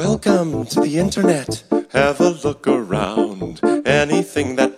[0.00, 1.64] Welcome to the internet.
[1.90, 3.60] Have a look around.
[3.84, 4.77] Anything that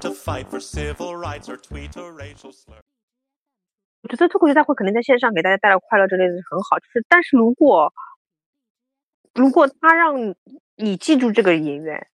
[0.00, 2.80] to fight for civil rights or tweet a racial slur?
[4.02, 7.92] 我觉得脱口秀大会可能在线上给大家带来快乐之类的很好，就是但是如果
[9.34, 10.34] 如果他让
[10.76, 12.08] 你记住这个演员，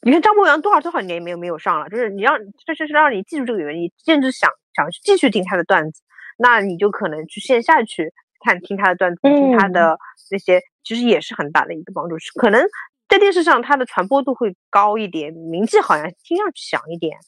[0.00, 6.02] 你看张博洋多少多少年没有没有上了，就是你让这就是让你记住这个演员，你甚至想想去继续听他的段子，
[6.38, 9.98] 那你就可能去线下去看听他的段子，听他的
[10.30, 12.18] 那些，其实也是很大的一个帮助。
[12.18, 12.66] 是可能
[13.12, 17.18] 在电视上他的传播度会高一点，名气好像听上去响一点，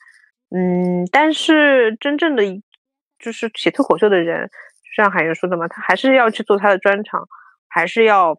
[0.48, 2.42] 嗯，但是真正的。
[3.16, 4.50] 就是写脱口秀的人，
[4.94, 7.26] 像海源说的嘛，他还是要去做他的专场，
[7.68, 8.38] 还是要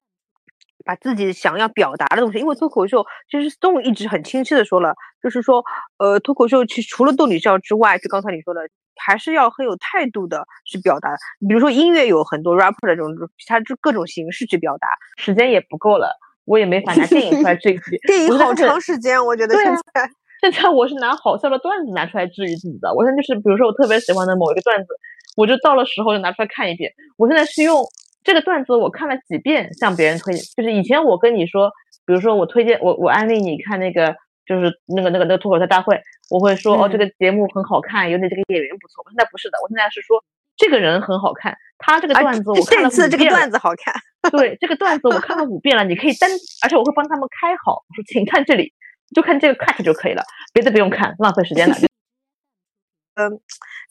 [0.84, 2.38] 把自己想要表达的东西。
[2.38, 4.94] 因为脱口秀其实 Stone 一直很清晰的说了，
[5.24, 5.64] 就是说，
[5.98, 8.62] 呃，脱口秀其实除了逗你笑之外，就刚才你说的，
[9.04, 11.16] 还是要很有态度的去表达。
[11.48, 13.10] 比如说音乐有很多 rapper 的这种，
[13.48, 14.88] 他就各种形式去表达。
[15.18, 16.16] 时间也不够了，
[16.46, 17.80] 我也没法拿电影出来治愈。
[18.08, 20.10] 电影好长时间，我觉得现在。
[20.42, 22.94] 现在我是拿好笑的段子拿出来治愈自己的。
[22.94, 24.88] 我现在就是，比如说我特别喜欢的某一个段子，
[25.36, 26.92] 我就到了时候就拿出来看一遍。
[27.18, 27.84] 我现在是用
[28.24, 30.44] 这个段子，我看了几遍，向别人推荐。
[30.56, 31.72] 就是以前我跟你说，
[32.06, 34.14] 比如说我推荐我我安利你看那个，
[34.46, 36.00] 就是那个那个那个脱口秀大会，
[36.30, 39.02] 我会说哦这个节目很好看，有点这个演员不错。
[39.04, 40.22] 我现在不是的，我现在是说
[40.58, 42.90] 这个人很好看，他这个段子我看了五遍。
[42.90, 43.94] 这次这个段子好看。
[44.32, 46.30] 对，这个段子我看了五遍了，你可以单，
[46.64, 48.74] 而且我会帮他们开好，说请看这里。
[49.14, 51.76] 就看这个 cut 就可以了，别的不用看，浪费时间了。
[53.14, 53.40] 嗯，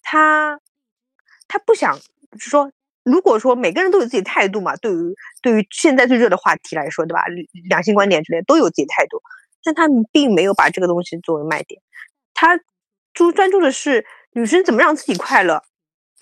[0.03, 0.59] 他
[1.47, 1.97] 他不想，
[2.36, 2.73] 说，
[3.05, 7.23] 如果说每个人都有自己态度嘛，对于对于现在最热的话题来说，对吧？
[7.69, 9.23] 两性观点之类都有自己态度，
[9.63, 11.80] 但他并没有把这个东西作为卖点。
[12.35, 12.58] 他
[13.14, 15.63] 注专注的是女生怎么让自己快乐，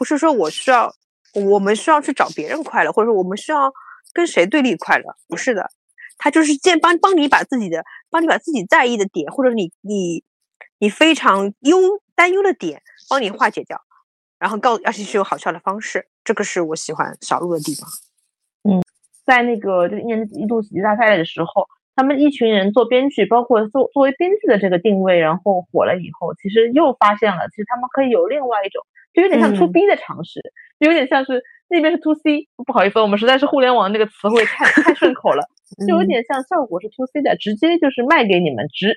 [0.02, 0.92] 不是说我需要，
[1.32, 3.72] 我们需要去找别人快乐，或者说我们需要
[4.12, 5.70] 跟谁对立快乐，不是的。
[6.18, 10.24] 他就是建帮帮你把自己的，帮你把自己在意的点，或者你你
[10.80, 11.78] 你非常忧
[12.16, 13.80] 担忧的点，帮你化解掉，
[14.40, 17.88] 然后告而且是有好笑的方式，这个是我喜欢小鹿的地方。
[18.64, 18.82] 嗯，
[19.24, 28.82] 在那个就是一年一度喜剧大赛的时候，他们一群人做编剧，包括作作为编剧的这个定位，然后火了以后，其实又发现了，其实他们可以有另外一种，
[29.14, 30.40] 就有点像 to B 的尝试，
[30.78, 31.42] 就有点像是。
[31.68, 35.42] 那边是 to C，不好意思，我们实在是互联网那个词汇太太顺口了，
[35.88, 38.94] 就有点像效果是 to C 的，直接就是卖给你们直，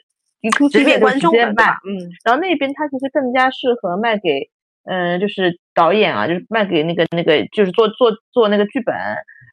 [0.69, 4.50] 直面观众卖，嗯，然后那边它其实更加适合卖给，
[4.84, 8.94] 嗯，就是导演啊，就是卖给那个那个，就是做做做那个剧本，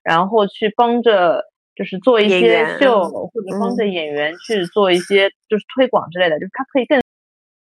[0.02, 7.00] 然后去帮着就是做一些秀，或者帮着演员去做一些就是推广之类的，就是他可以更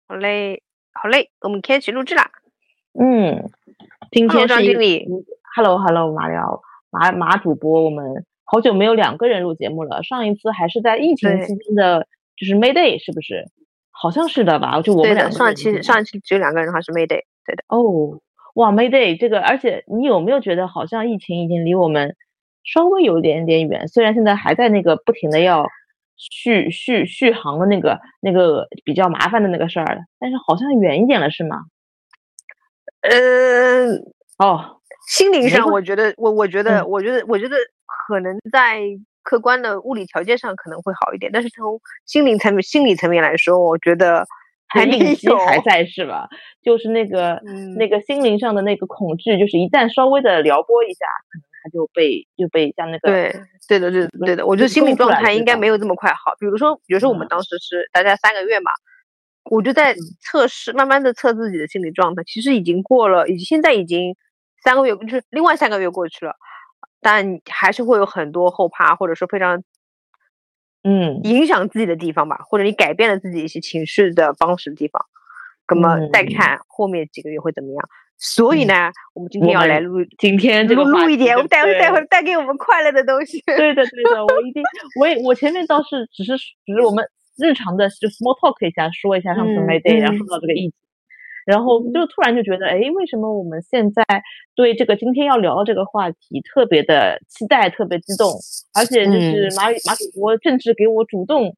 [0.08, 0.62] 好嘞，
[0.94, 2.30] 好嘞，我们开始录制啦，
[3.00, 3.50] 嗯。
[4.12, 5.06] 今天张经理
[5.56, 10.04] ，Hello Hello 马聊马马主播，我们好久没有两个人录节目了。
[10.04, 12.08] 上一次还是在疫情期间的，
[12.38, 13.44] 就是 May Day 是不是？
[13.92, 14.82] 好像是的吧？
[14.82, 17.24] 就我们俩上一期上一期只有两个人，还是 May Day？
[17.46, 17.64] 对的。
[17.68, 18.20] 哦，
[18.54, 22.16] 哇，May Day 这个，而且你有没有觉得好像疫情已经离我们
[22.66, 23.88] 稍微有一点点远？
[23.88, 25.68] 虽然现在还在那个不停的要
[26.18, 31.58] 续续续航的那个那个比较麻烦的那个事儿，但是好像远一点了，是吗？
[33.02, 33.94] 呃，
[34.40, 37.56] 哦，心灵上，我觉得，我我觉得，我觉得，我觉得
[38.08, 38.82] 可能在
[39.22, 44.26] 客观的物理条件上可能会好一点，但是从心灵层面、心理层面来说，我觉得
[44.68, 46.28] 还没有还在是吧？
[46.64, 47.40] 就是那个
[47.78, 53.36] 那个心灵上的那个恐惧，就是一旦稍微的撩拨一下，可能他就被就被像那个对
[53.68, 56.36] 对的对的对的，我觉得心理状态应该没有这么快好。
[56.40, 58.72] 比如说，比如说我们当时是大概三个月嘛。
[59.52, 62.24] 我就在测试，慢慢的测自己的心理状态。
[62.24, 64.16] 其实已经过了，已经现在已经
[64.64, 66.34] 三个月，就是另外三个月过去了，
[67.00, 69.64] 但还是会有很多后怕，或者说非常，
[70.84, 75.06] 嗯，影响自己的地方吧，或者你改变了自己一些情绪的方式的地方。
[75.70, 77.90] 那么再看后面几个月会怎么样？
[78.18, 83.42] 所以呢，我们今天要来录，今天这个录一点，我们待会待会带给我们快乐的东西。
[83.46, 84.64] 对的， 对的，我一定，
[85.00, 87.06] 我也我前面倒是只是只是我们。
[87.38, 90.74] 日常的就 small talk 一下，说一下上次 May Day，然后说到这个疫情，
[91.46, 94.06] 然后就突然就觉得，哎，为什么我们现在
[94.56, 98.32] 对这个今天要聊的这个话题特别的期待，特别激动，
[98.74, 101.54] 而且就是马马主播甚至给我主动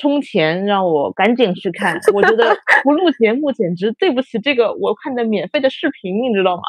[0.00, 1.98] 充钱，让我赶紧去看。
[2.14, 6.62] 我觉得 不录节目简直对不起这个我看的免费的视频，你知道吗？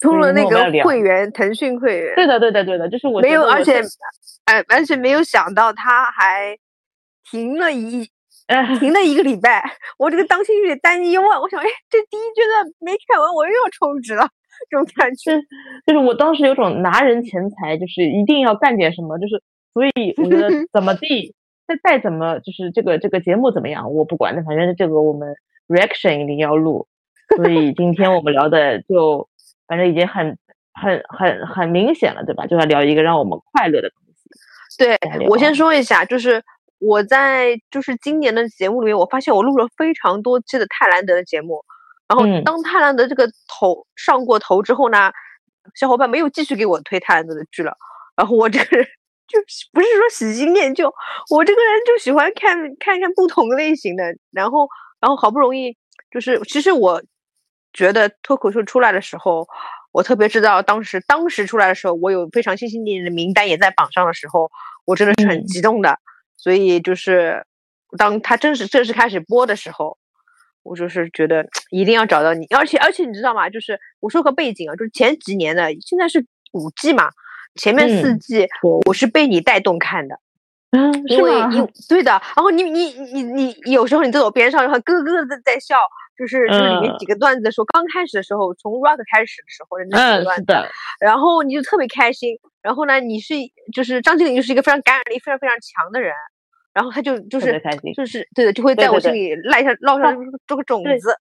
[0.00, 2.14] 充了那个会员，腾讯会员。
[2.14, 3.80] 对的，对的，对的，就是我没有，而且，
[4.44, 6.56] 哎，完全没有想到他还
[7.30, 8.08] 停了一。
[8.80, 9.62] 停了一个礼拜，
[9.98, 11.38] 我这个当心有点担忧啊！
[11.38, 14.26] 我想，哎，这第一阶段没看完，我又要充值了，
[14.70, 15.36] 这种感觉。
[15.86, 19.42] 就是我当时有种拿人钱财，就是一定要干点什么，就是
[19.74, 21.34] 所以我觉得怎么地，
[21.68, 25.36] 再再怎么，就是这个这个节目怎么样，我不管，那反正这个我们
[25.68, 26.88] reaction 一定要录。
[27.36, 29.28] 所以今天我们聊的就
[29.68, 30.36] 反正已经很
[30.72, 32.46] 很很很明显了，对吧？
[32.46, 34.78] 就要聊一个让我们快乐的东西。
[34.78, 34.98] 对
[35.28, 36.42] 我先说一下，就是。
[36.80, 41.64] 我在就是今年的节目里面，我发现我录了非常多期的泰兰德的节目，
[42.06, 45.10] 然后当泰兰德这个头上过头之后呢，
[45.74, 47.76] 小伙伴没有继续给我推泰兰德的剧了，
[48.16, 48.86] 然后我这个人
[49.28, 49.38] 就
[49.72, 50.92] 不是说喜新厌旧，
[51.30, 54.66] 我这个人就喜欢看看看不同类型的，然后
[55.00, 55.76] 然后好不容易
[56.10, 57.02] 就是其实我
[57.72, 59.46] 觉得脱口秀出来的时候，
[59.92, 64.50] 我特别知道当时当时出来的时候，我有非常心心念念的名单也在榜上的时候，
[64.84, 65.98] 我真的是很激动的。
[66.36, 67.44] 所以就是，
[67.98, 69.98] 当他正式正式开始播的时候，
[70.62, 73.50] 我就是觉得一定要找到你，而且而且你知道吗？
[73.50, 77.10] 就是我说个背景啊，就是前几年的，现在是五 G 嘛，
[77.58, 78.48] 前面四季
[78.86, 80.18] 我是被你带动看的，
[80.70, 85.76] 嗯，因为因对的，然后你你你你有时候你在我边上，然后咯咯的在笑，
[86.16, 90.68] 就是就是里面几个段子的时候，刚开始的时候，从 rock 开始的时候，嗯，是的，
[91.00, 92.38] 然后你就特别开心。
[92.60, 93.34] 然后呢，你是
[93.72, 96.12] 就是张经理，就是一个非常感染力非常非常强的人，
[96.74, 97.62] 然后他就就是
[97.96, 98.74] 就是对的，就会。
[98.74, 100.14] 在我心里赖下烙上
[100.46, 101.16] 这个种子。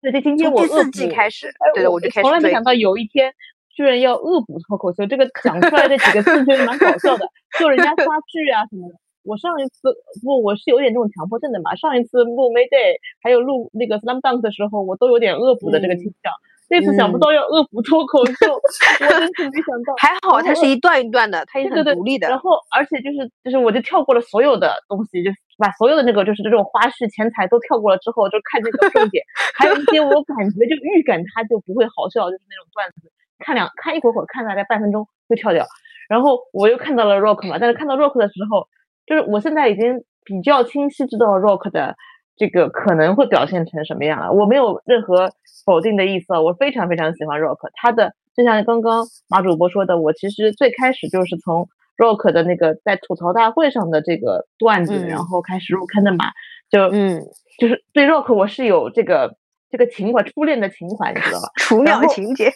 [0.00, 3.32] 对对，今天我第四季开始，对的，我就开始从来没想到有一天
[3.76, 7.28] 居然要恶补脱口秀，这个讲出来这几个字觉得蛮搞笑的，
[7.60, 8.94] 就人家刷剧啊什么的。
[9.22, 9.92] 我上一次
[10.24, 11.74] 不，我是有点这种强迫症的嘛。
[11.74, 16.32] 上一次录 Mayday 还有录那个 Slam Dunk 的时候，我都有点恶补的这个倾向。
[16.68, 19.94] 这次想不到要恶补脱口秀， 我真是没想到。
[20.02, 22.28] 还好它是一段一段的，它也很独立的。
[22.28, 29.22] 然后，而且就是就是，我就跳过了所有的东西，就把所有的那个就是这种花絮、钱财都跳过了之后，就看这个重点。
[29.54, 35.66] 还有一些我感觉就预感它就不会好笑，就是那种段子，看两看一会儿会儿，看大概半分钟就跳掉。
[36.08, 38.68] 然后我又看到了 Rock 嘛，但是看到 Rock 的时候，
[39.06, 41.96] 就是我现在已经比较清晰知道 Rock 的。
[42.38, 44.30] 这个可能会表现成什么样了？
[44.30, 45.30] 我没有任何
[45.64, 51.66] 否定的意思，我非常非常喜欢 Rock，他的就像刚刚马主播说的，我其实最开始就是从
[51.96, 56.26] Rock 的那个在吐槽大会上的这个段子，然后开始入坑的嘛，
[56.68, 57.22] 就嗯，
[57.58, 59.34] 就是对 Rock 我是有这个
[59.70, 61.48] 这个情怀，初恋的情怀，你知道吧？
[61.58, 62.50] 雏鸟情节，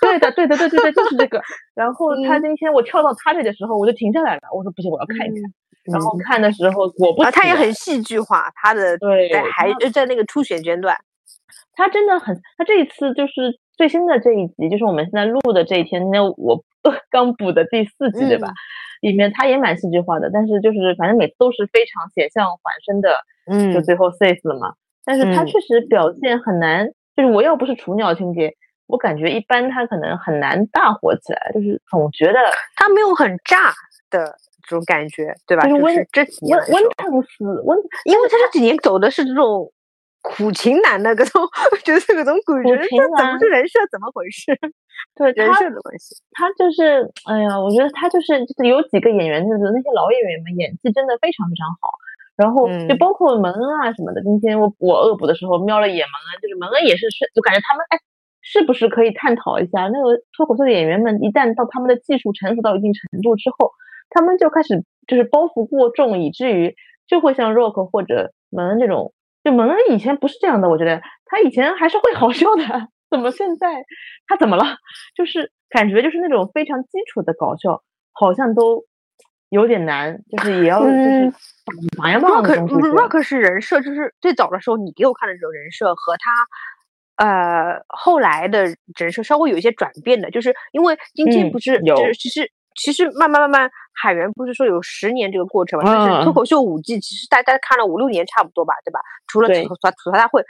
[0.00, 1.42] 对的，对的，对对对，就是这个。
[1.74, 5.52] 然后他今天我跳到他这的时候，我就停下来了，我说不行，我要看一看。
[5.84, 10.96] 然后看的时候，果不，他也很戏剧化，他的对，还在那个初选阶段，
[11.72, 16.62] 他真的很，他这一次就是最新的这一集，就是我们现在录的这一天，今天我
[17.10, 18.52] 刚补的第四集，对吧？
[19.00, 24.74] 里面他也蛮戏剧化的，但是就是反正每次都是非常险象环生的，嗯，就最后 safe 了嘛。
[25.04, 28.54] 但是他确实表现很难，就是我要不是雏鸟情节，
[28.86, 32.38] 我感觉一般他可能很难大火起来，就是总觉得
[32.76, 33.72] 他没有很炸
[34.10, 34.36] 的。
[34.68, 35.66] 这种感觉，对吧？
[35.66, 39.66] 就是温这几年温腾死温，因为他这几年走的是这种
[40.22, 41.42] 苦情男的各种，
[41.82, 43.80] 就是各种苦人设，怎么是人设？
[43.90, 44.54] 怎么回事？
[45.18, 51.90] 对 人设的关系，他就是，哎呀，我觉得他就是有几个演员，就是那些老演员们演技真的非常非常好。
[52.36, 54.22] 然后就包括蒙恩啊什么的。
[54.22, 57.98] 今天我我恶补的时候瞄了一眼蒙恩，就是蒙恩也是是，就感觉他们哎，
[58.40, 63.72] 是不是可以探讨一下那个脱口秀的演员们，一旦到他们的技术成熟到一定程度之后。
[64.14, 73.86] 他们就开始就是包袱过重，以至于就会像 Rock 或者蒙恩这种，就蒙恩以前不是这样的，我觉得他以前还是会好笑的，怎么现在
[74.26, 74.64] 他怎么了？
[75.16, 78.84] 就是感觉就是那种非常基础的搞笑，好像都
[79.52, 81.32] 有点难，就是也要就是
[82.00, 92.50] Rock Rock 是人设，就是最早的时候你给我看的这种人设和他呃后来的人设稍微有一些转变的，就是因为今天不是就是其实。
[92.74, 95.92] 其实慢慢慢慢，海源不是说有十年这个过程嘛？
[95.94, 98.98] 但是脱口秀五季，其实大家看了五六年差不多吧，对吧？
[99.26, 100.42] 除了吐槽吐槽大会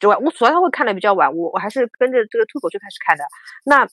[0.00, 3.22] 之外，我吐槽大会看的比较晚，我我还是跟着这个脱口秀开始看的。
[3.64, 3.86] 那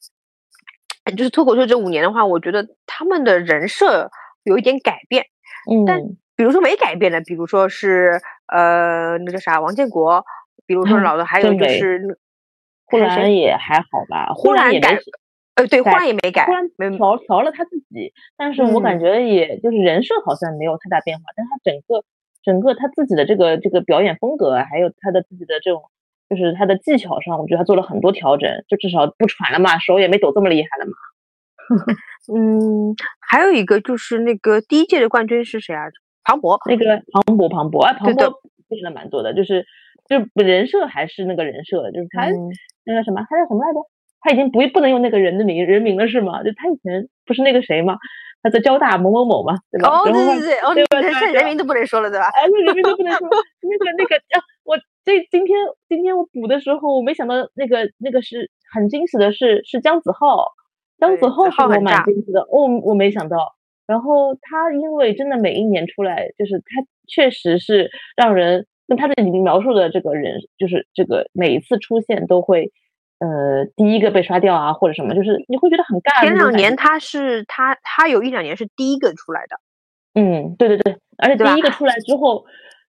[1.12, 4.10] 就是脱口秀这五年的话，我觉得他们的人设
[4.46, 5.26] 有一点改变。
[5.70, 6.02] 嗯，但
[6.38, 10.24] 比如说没改变的，比如说是呃那个啥王建国，
[10.66, 12.18] 比如说老的还有就是
[12.86, 14.88] 呼看谁兰也还好吧，忽然也没
[15.56, 22.04] 呃，对，忽然也没改忽，然没调调了他自己，但是我感嗯觉也就是人设好像没有太大变化，但他整个
[22.44, 25.82] 整个他自己的这个这个表演风格啊，还有他的自己的这种
[26.30, 30.92] 就是他的技巧上，我觉得他做了很多调整，就至少不喘了嘛，手也没抖这么厉害了嘛。
[32.34, 35.86] 嗯，还有一个就是那个第一届的冠军是谁啊？
[36.24, 39.66] 庞博，那个庞博，庞博，哎，庞博变成了蛮多的，就是
[40.10, 42.50] 就人设还是那个人设，就是他、嗯
[42.88, 43.80] 那个什么，他叫什么来着？
[44.22, 46.44] 他已经不不能用那个人的名人名了是吗？
[46.44, 47.98] 就他以前不是那个谁吗？
[48.42, 49.90] 他在交大某某某嘛，对吧？
[49.90, 52.28] 哦，对对对，哦，对人名都不能说了， 对吧？
[52.28, 53.28] 哎，那人名都不能说，
[53.62, 55.58] 那个那个啊，我这今天
[55.90, 60.52] 今天我补的时候，我没想到那个那个是很惊喜的是是姜子浩，
[60.98, 63.38] 姜对子浩是我蛮惊喜的，哦，我没想到。
[63.88, 72.72] 然后他因为真的每一年出来，就是他确实是让人跟他的里面描述的这个人，就是这个每一次出现都会。
[73.18, 76.20] 呃，第一个被刷掉啊，或者什么，就是你会觉得很尬。
[76.20, 79.58] 前两年他是他他有一两年是第一个出来的，
[80.20, 82.46] 嗯，对对对，而且第一个出来之后，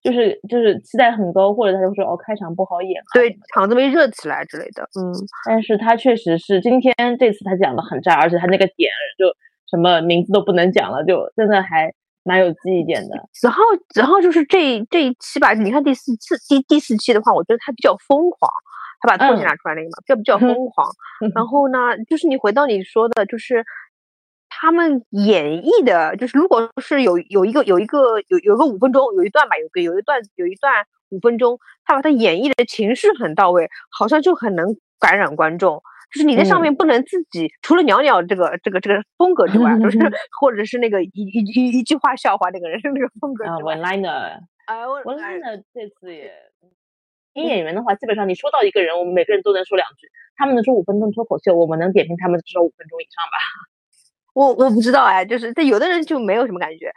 [0.07, 5.11] 就是就是期待很高，或者他就说哦开场不好演啊，对，场子没热起来之类的，嗯，
[5.45, 9.27] 但是他确实是今天这次他讲的很炸，而且他那个点就
[9.69, 13.29] 什么名字都不能讲了，就真的还蛮有记忆点的。
[13.33, 18.49] 子浩子浩就是这这一期吧，你看第四次第第四期的话，我觉得他比较疯狂，
[19.01, 20.87] 他把拖鞋嗯拿出来那个嘛，比较比 较疯狂。
[21.35, 23.65] 然后呢，就是你回到你说的，就是
[24.59, 35.83] 他们演绎的，就是如果是有有一个有一个有有个五分钟，有一段吧，有个有一段有一段五分钟，他把他演绎的情绪很到位，好像就很能感染观众。
[36.11, 39.99] 就是你在上嗯面不能自己，除了袅袅这个这个这个风格之外，就是
[40.41, 46.33] 或者是那个一一一一句话笑话那个人 那个风格啊之外，，one liner，one 哎，我 liner 这次也。
[47.35, 50.09] 新演员的话，基本上你说到一个人，我们每个人都能说两句。
[50.37, 53.76] 他们能说五分钟脱口秀，我们能点评他们至少五分钟以上吧。
[54.37, 56.93] 我我不知道哎，就是但有的人就没有什么感觉，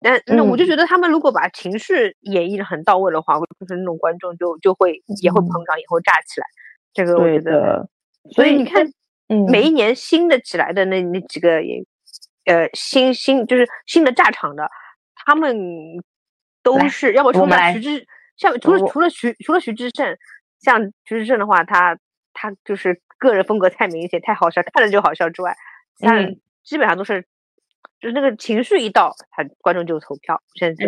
[0.00, 0.66] 但那我就嗯。
[0.66, 5.48] 觉得他们如果把情绪演绎的很到位的话，就是那种观众就就会也会嗯。
[5.48, 6.46] 捧场，也会炸起来。
[6.92, 7.88] 这个我对觉得，的，
[8.34, 8.84] 所以你看，
[9.28, 11.82] 嗯，每一年新的起来的那那几个演，
[12.44, 14.70] 呃，新新就是新的炸场的，
[15.14, 15.56] 他们
[16.62, 18.06] 都是要不除了徐志，
[18.36, 20.18] 像除了除了徐除了徐志胜，
[20.60, 21.96] 像徐志胜的话，他
[22.34, 25.56] 他就是个人风格太明显，太好笑，看着就好笑之外，
[25.96, 27.24] 像嗯基本上都是。
[28.00, 30.40] 就是那个情绪一到，他观众就投票。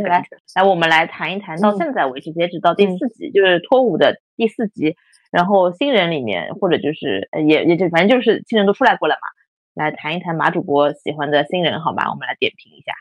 [0.04, 4.94] 来来，我们来谈一谈，到嗯现在为止，截止到第嗯四集，就是脱舞的第四集，
[5.32, 9.26] 然后新人里面，或者就是呃也也就反正就是新人都出来过了嘛，
[9.75, 12.08] 来谈一谈马主播喜欢的新人，好吧？
[12.10, 12.92] 我们来点评一下，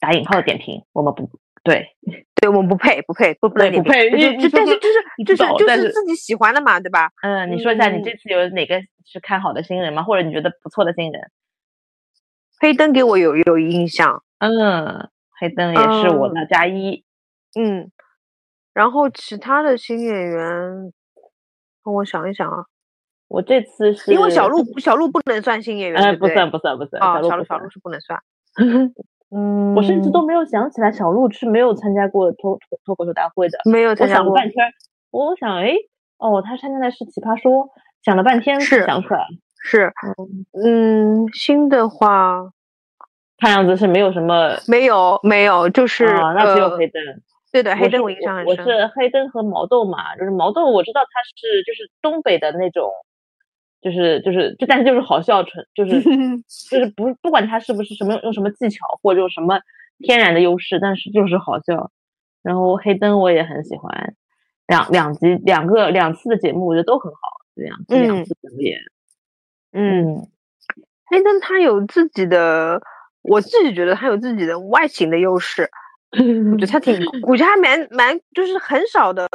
[0.00, 1.30] 打引号的点评，我们不
[1.62, 1.94] 对，
[2.40, 7.10] 对我们不配，不配，不不能不配点评就就但是就是就是就是是自己喜欢的嘛，对吧？
[7.22, 10.02] 嗯，你说一下你嗯这次有哪个是看好的新人吗？
[10.02, 11.30] 或者你觉得不错的新人？
[12.60, 15.08] 黑灯给我有有印象，嗯，
[15.38, 17.04] 黑灯也是我的加一，
[17.58, 17.90] 嗯，
[18.72, 20.92] 然后其他的新演员，
[21.84, 22.64] 让我想一想啊，
[23.28, 28.20] 我这次是因为小鹿小鹿不能算新演员，呃对对不算不算不算，小鹿小鹿是不能算，
[29.34, 33.58] 嗯，我甚至都没有想起来小鹿是没有参加过脱脱脱口秀大会的。
[33.64, 33.90] 没有。
[33.90, 34.66] 我参加过，想了半天，
[35.10, 35.74] 我想哎，
[36.18, 37.68] 哦，他参加的是奇葩说，
[38.02, 39.26] 想了半天才是想出来，
[39.68, 39.92] 是，
[40.52, 42.52] 嗯，新的话
[43.38, 44.56] 看样子是没有什么。
[44.68, 47.02] 没有没有，就是啊，那只有呃黑灯。
[47.50, 52.90] 对的，黑灯我印象很深我，是黑灯和毛豆嘛，就是毛豆我知道他是就是东北的那种，
[53.80, 56.00] 就是就是就但是就是好笑纯就是
[56.70, 59.58] 就是不不管他是不是什么用什么技巧或者用什么
[59.98, 61.90] 天然的优势，但是就是好笑。
[62.42, 64.14] 然后黑灯我也很喜欢，
[64.68, 67.18] 两两集两个两次的节目我觉得都很好，
[67.54, 68.78] 两集两嗯次表演，
[69.76, 70.16] 嗯。
[70.16, 70.28] 嗯。
[71.08, 72.80] 黑灯他有自己的，
[73.22, 75.70] 我自己觉得他有自己的外形的优势，
[76.52, 76.94] 我觉得他挺，
[77.28, 79.28] 我觉得还蛮蛮，就是很少的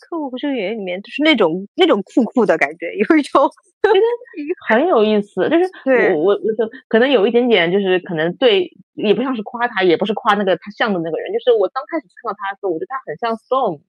[0.00, 3.50] 客户秀演员里面，就是那种那种酷酷的感觉，有一种
[4.68, 6.14] 很有意思，就是对。
[6.14, 13.80] 我我我就可能有一点点，就是可能对，也不像是夸他，也不是夸那个他像的那个人，就是我刚开始看到他的时候，我觉得他很像 Storm。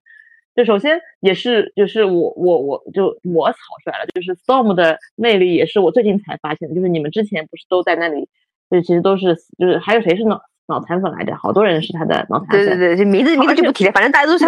[0.56, 8.28] 就首先也是，就是我我我就我草率了，就是 Storm 的魅力也是我最近才发现的，就是你们之前不是都在那里，
[8.70, 11.36] 就其实都是就是还有谁是脑脑残粉来着？
[11.36, 12.66] 好多人是他的脑残粉。
[12.66, 14.46] 对对对，就名字名字就不提了，反正大家都是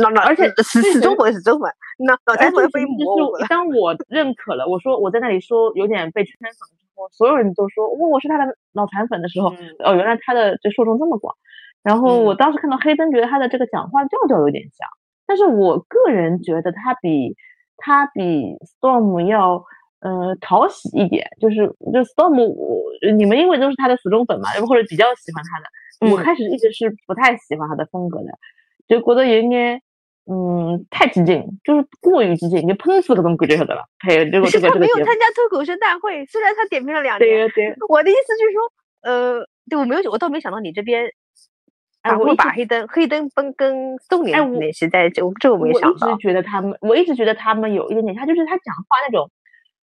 [0.00, 1.70] 脑脑，而且确实死死忠粉死忠粉，
[2.06, 3.40] 脑脑残粉被其实模糊了。
[3.40, 11.34] 是当我认可了，我说我在那里说有点被圈粉之后，所有人都说哦我是他的脑残粉的时候，嗯哦，原来他的这受众这么广。
[11.82, 14.88] 然后我嗯当时看到黑灯，觉得他的这个讲话调调有点像，
[15.30, 17.36] 但是我个人觉得他比
[17.76, 19.62] 他比 Storm 要
[20.00, 21.58] 呃讨喜一点，就是
[21.92, 22.82] 就 Storm 我
[23.14, 28.32] 你们因为都是他的死忠粉嘛，或者比较喜欢他的，我开始一直是不太喜欢他的风格的，
[28.88, 29.80] 就觉得有点
[30.26, 33.84] 嗯太激进，就是过于激进，就喷死各种感觉晓得了。
[34.00, 34.70] 还有这个这个这个。
[34.70, 37.48] 他没有参加脱口秀大会，虽然他点评了两年。
[37.48, 37.76] 对对。
[37.88, 38.72] 我的意思就是说，
[39.02, 41.12] 呃，对我没有，我倒没想到你这边。
[42.02, 46.08] 哎，我把黑灯黑灯崩跟宋联联系在一起，这我没想到。
[46.08, 49.30] 我一直觉得他们，我一直觉得他们有一点点，他就是他讲话那种，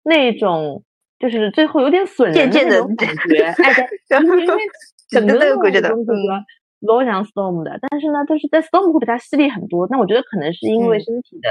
[0.04, 0.84] 那种
[1.20, 3.44] 就是最后有点损人的那种感觉。
[3.44, 3.54] 哎，
[4.08, 4.62] 对， 因为
[5.10, 5.94] 整个那个我觉得
[6.80, 9.86] 罗翔 storm 的，但是呢，就是在 storm 会比他犀利很多。
[9.90, 11.50] 那我觉得可能是因为身体的，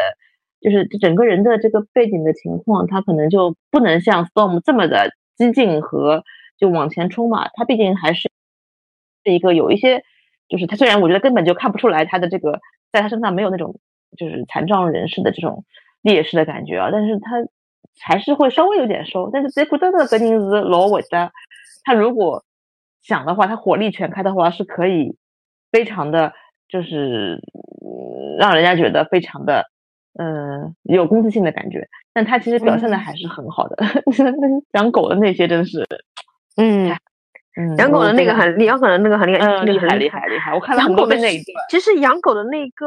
[0.63, 6.25] 就是整个人的这个背景的情况，他可能就不能像 storm 这么的激进和
[6.59, 7.47] 就往前冲嘛。
[7.53, 8.31] 他毕竟还是
[9.23, 10.03] 是一个有一些。
[10.49, 12.61] 就是他虽然我觉得根本就看不出来他的这个
[12.93, 13.79] 在他身上没有那种
[14.17, 15.65] 就是残障人士的这种
[16.03, 17.33] 劣势的感觉啊，但是他
[18.01, 19.31] 还是会稍微有点收。
[19.33, 21.33] 但是这个真的格林斯罗伟的，
[21.85, 22.45] 他如果
[23.03, 25.17] 想的话，他火力全开的话是可以
[25.73, 26.33] 非常的，
[26.69, 27.41] 就是
[28.39, 29.65] 让人家觉得非常的
[30.19, 31.89] 嗯有攻击性的感觉。
[32.13, 33.77] 但他其实表现的还是很好的，
[34.73, 35.85] 养狗的那些真是
[36.57, 36.97] 嗯。
[37.79, 40.53] 养狗的那个很，养狗的那个很厉害，厉害厉害厉害！
[40.53, 41.65] 我看了很多遍那一段。
[41.71, 42.87] 其实养狗的那个，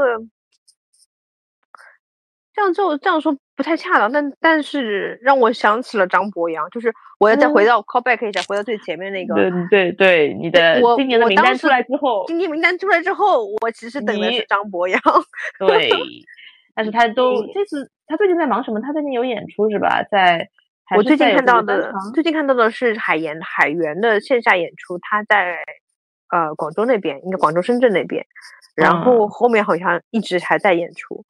[2.54, 9.34] 这样就这样说不太恰当，但但是让我想起了张博洋，就是我要再回到 call back 一下，回到最前面那个。
[9.34, 15.02] 对对对，你的今年的名单出来之后，今年名单出来之后，我其实等的是张博洋。
[15.68, 15.90] 对，
[16.76, 18.80] 但是他都这次他最近在忙什么？
[18.82, 20.04] 他最近有演出是吧？
[20.12, 20.48] 在。
[20.96, 25.58] 我最近看到的，最近看到的是海盐海源的线下演出，他在
[26.32, 28.26] 呃广州那边，应该广州深圳那边，
[28.76, 31.26] 然后后面好像一直还在演出。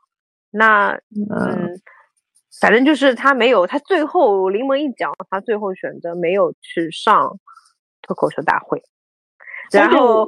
[0.51, 1.79] 那嗯，
[2.61, 7.37] 反正就是他没有，他最后临门一脚，他最后选择没有去上
[8.01, 8.81] 脱口秀大会。
[9.71, 10.27] 然后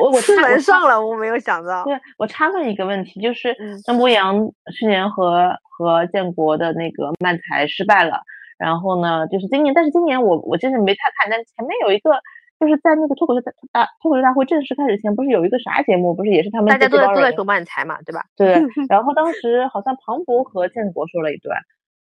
[0.00, 1.84] 我我突然上了，我没有想到。
[1.84, 4.36] 对我插问一个问题，就是张博洋
[4.76, 8.20] 去年和和建国的那个漫才失败了。
[8.60, 12.12] 然后呢，就是今年，但是今年我我真是没太看，但前面有一个，
[12.60, 13.40] 就是在那个脱口秀
[13.72, 18.26] 大脱口秀大会正式开始前，不是有一个啥节目，不是也是他们大家都在都在说漫才嘛，对吧？
[18.36, 18.60] 对。
[18.90, 21.56] 然后当时好像庞博和建国说了一段，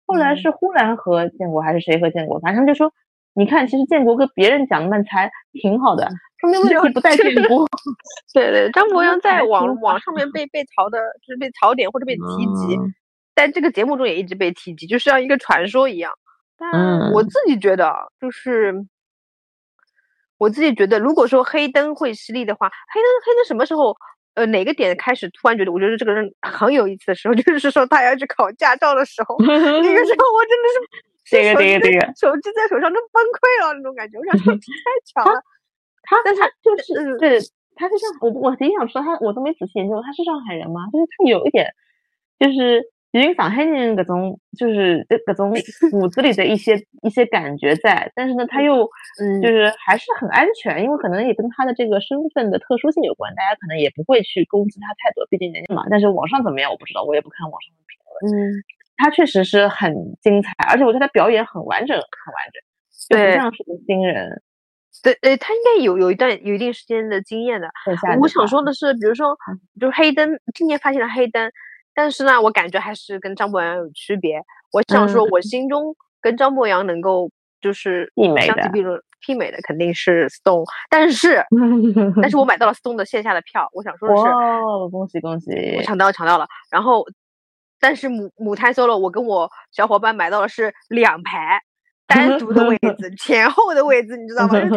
[0.05, 2.93] 后来是呼兰和建国还是谁和建国，反正就说，
[3.35, 7.69] 你看，其实建国跟别人讲的漫才挺好的，说明问题不在建国。
[8.35, 12.21] 对对，张 博洋在网网上面被被槽的，就是被槽点或者被提
[12.67, 12.77] 及，
[13.37, 16.11] 在这个节目中也一直被提及，就像一个传说一样。
[16.59, 18.75] 但我自己觉得，就是
[20.39, 23.97] 我自己觉得，如果说黑灯会犀利的话，黑灯黑灯什么时候，
[24.35, 30.79] 呃，哪个点开始突然觉得，我觉得这个人很有意思的时候， 就是说他要去考驾照的时候， 那个时候我真的是
[31.31, 34.59] 这个这个这个手机在手上都崩溃了那种感觉，我想说太
[35.05, 35.43] 巧了。
[36.03, 37.39] 他，但他就是对，
[37.77, 40.87] 他是上我我挺想说他，我都没仔细研究，他是上海人吗？
[40.93, 41.75] 就是他有一点，
[42.39, 42.83] 就是。
[43.11, 45.51] 因为上海人各种就是各种
[45.91, 48.85] 骨子里的一些一些感觉在，但是呢，他又
[49.21, 55.85] 嗯，就是还是很安全，因为可能也跟他的这个身份的特殊性有关，大家可能也不会去攻击他太多，毕竟年轻嘛。
[55.91, 57.97] 但是网上怎么样我不知道，我也不看网上的评
[58.29, 58.53] 论。
[58.53, 58.53] 嗯，
[58.99, 62.61] 他确实是很精彩，而且我觉得他表演很完整，很完整，
[63.09, 64.43] 就不像是个新人。
[65.03, 67.69] 对，呃，他应该有有一段有一定时间的经验的。
[68.21, 69.35] 我想说的是，比如说，
[69.81, 71.51] 就是黑灯，今年发现了黑灯。
[71.99, 74.41] 但是呢，我感觉还是跟张博洋有区别。
[74.71, 77.29] 我想说，我心中跟张博洋能够
[77.61, 78.09] 就是
[78.47, 81.45] 相提并论媲美的肯定是 Stone，但是
[82.23, 83.69] 但是我买到了 Stone 的线下的票。
[83.73, 86.47] 我想说的是，哦，恭喜恭喜，我抢到了抢到了。
[86.71, 87.05] 然后，
[87.81, 91.61] 但是母母胎 solo，我跟我小伙伴买到的是两排。
[92.07, 94.55] 单独的位置，前后的位置，你知道吗？
[94.55, 94.71] 太太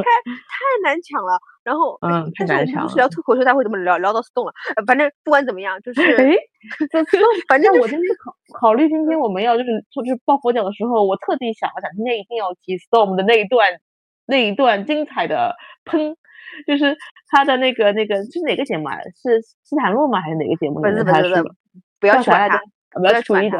[0.83, 1.39] 难抢了。
[1.63, 2.93] 然后，嗯，太难抢了。
[2.95, 4.53] 聊脱口秀大会怎么聊聊到 stone 了？
[4.87, 6.35] 反正不管怎么样，就是哎，
[7.47, 13.79] 反正我今天考考虑今天我们要就是就是抱佛脚的时候，我特地想了想，今天一定要提 stone 的那一段
[14.25, 16.15] 那一段精彩的喷，
[16.65, 16.97] 就是
[17.29, 18.97] 他的那个那个是哪个节目啊？
[19.21, 20.19] 是斯坦洛吗？
[20.21, 20.81] 还是哪个节目？
[20.81, 21.43] 不是不是
[21.99, 22.61] 不要管他，
[22.99, 23.59] 不要注意的。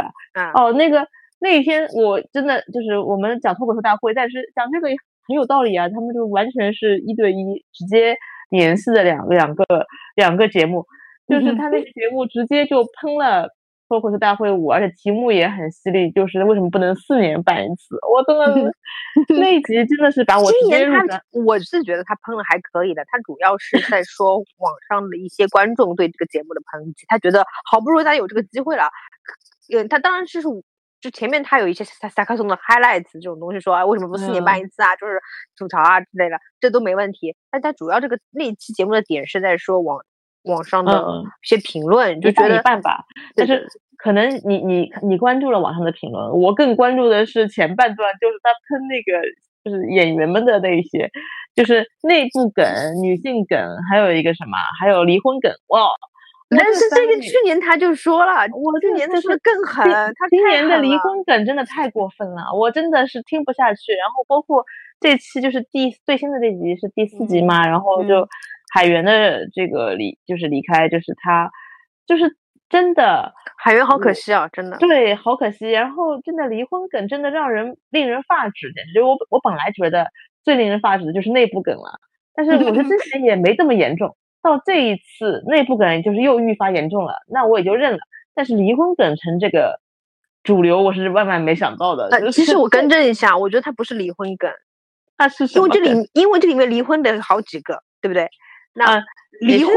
[0.54, 1.08] 哦，那个。
[1.44, 4.96] 那一天我真的就是我们讲脱口秀大会，但是讲这个也
[5.28, 5.90] 很有道理啊。
[5.90, 8.16] 他们就完全是一对一直接
[8.50, 9.66] 联系的两个两个
[10.16, 10.86] 两个节目，
[11.28, 13.50] 就是他那个节目直接就喷了
[13.88, 17.98] 脱口秀大会五，而且题目也很犀利，就是为什么不能四年办一次？
[18.10, 18.72] 我真的
[19.40, 28.90] 那一集真的是把我今年他我是觉得他喷了还可以的，他主要是在说网上的一些观众对这个节目的抨击，他觉得好不容易他有这个机会了，
[29.76, 30.42] 嗯，他当然是
[31.02, 34.96] 就前面他有一些萨萨克松的 highlights 这种东西说，哎，为什么不四年办一次啊？
[34.96, 35.20] 就是
[35.58, 37.36] 吐槽啊之类的，这都没问题。
[37.50, 40.00] 但他主要这个那期节目的点是在说网
[40.44, 40.94] 网上的
[41.44, 43.04] 一些评论，就觉得没办法。
[43.36, 49.22] 但是可能你你你关注了网上的评论，我更关注的是前半段，就是他喷那个
[49.64, 51.10] 就是演员们的那些，
[51.56, 52.66] 就是内部梗、
[53.02, 53.58] 女性梗，
[53.90, 55.90] 还有一个什么，还有离婚梗，哇！
[56.58, 59.86] 但是这个去年他就说了，我去年的是更狠，
[60.16, 63.94] 他今年的离婚梗真的太过分了，我真的是听不下去。
[63.94, 64.66] 然后包括
[65.00, 68.28] 这期就是第最新的这集是第四集嘛，然后就
[68.74, 71.50] 海源的这个离就是离开，就是他
[72.06, 72.36] 就是
[72.70, 75.72] 真的海源好可惜啊，真的对，好可惜。
[75.72, 80.08] 然后真的离婚梗真的让人令人发指，简直我我本来觉得
[80.44, 82.00] 最令人发指的就是内部梗了，
[82.36, 84.18] 但是我觉得之前也没这么严重。
[84.42, 88.00] 到这一次内部梗就是又愈发严重了，那我也就认了。
[88.34, 89.80] 但是离婚梗成这个
[90.42, 92.10] 主流，我是万万没想到的。
[92.32, 94.50] 其实我更 正一下，我觉得它不是离婚梗，
[95.18, 98.30] 它是因为这里因为这里面离婚的好几个，对不对？
[98.74, 99.04] 那
[99.42, 99.76] 离婚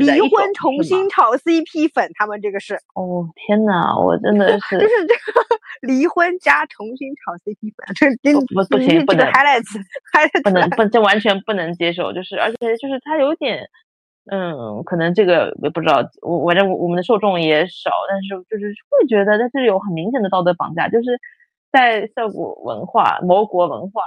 [0.00, 5.40] 离婚重新炒 CP 粉，他们这个是哦天哪，我真的 是就是这个
[5.82, 9.80] 离婚加重新炒 CP 粉，这不不行不能 highlights
[10.12, 13.70] highlights 不能不这完全不能接受，就是而且就是他有点。
[14.30, 21.18] 嗯，可能这个也不知道，我反正我们的受众也少，但是就是会觉得在这里有很明显的道德绑架，就是
[21.72, 24.02] 在效果文化、某国文化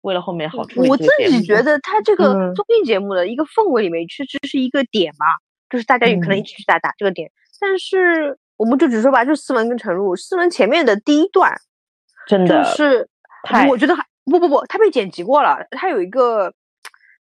[0.00, 0.80] 为了后面好处。
[0.88, 5.26] 我自己觉得他这个综艺节目的一个氛围里面确实是一个点嘛，
[5.70, 7.30] 就是大家有可能一起去打打这个点。
[7.60, 11.52] 但是我们就只说吧，就思文跟陈露，思文前面的第一段
[12.26, 13.08] 真的是，
[13.68, 16.52] 我觉得还不不不，他被剪辑过了，他有一个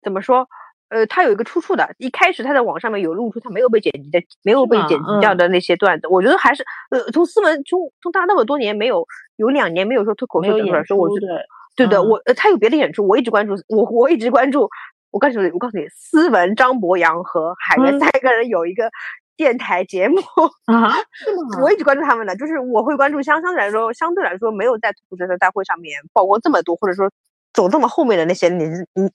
[0.03, 0.47] 怎么说？
[0.89, 11.43] 呃，他有一个出处的，一开始他在网上面有露出他没有被剪辑的、没有被剪辑掉的那些段子，我觉得还是呃，从思文从从他那么多年没有有两年没有说脱口秀演出，我觉得
[11.75, 14.69] 对的，我呃他有别的演出，我一直关注，我我一直关注，
[15.11, 18.89] 我告诉你，我告诉你，思文、张博洋和海源三个人有一个
[19.35, 20.21] 电台节目
[20.67, 21.63] 啊， 是吗？
[21.63, 27.11] 我一直关注他们的，就是我会关注相相对来说相对来说没有在脱口秀大会上面曝光这么多，或者说
[27.53, 29.11] 走这么后面的那些你你。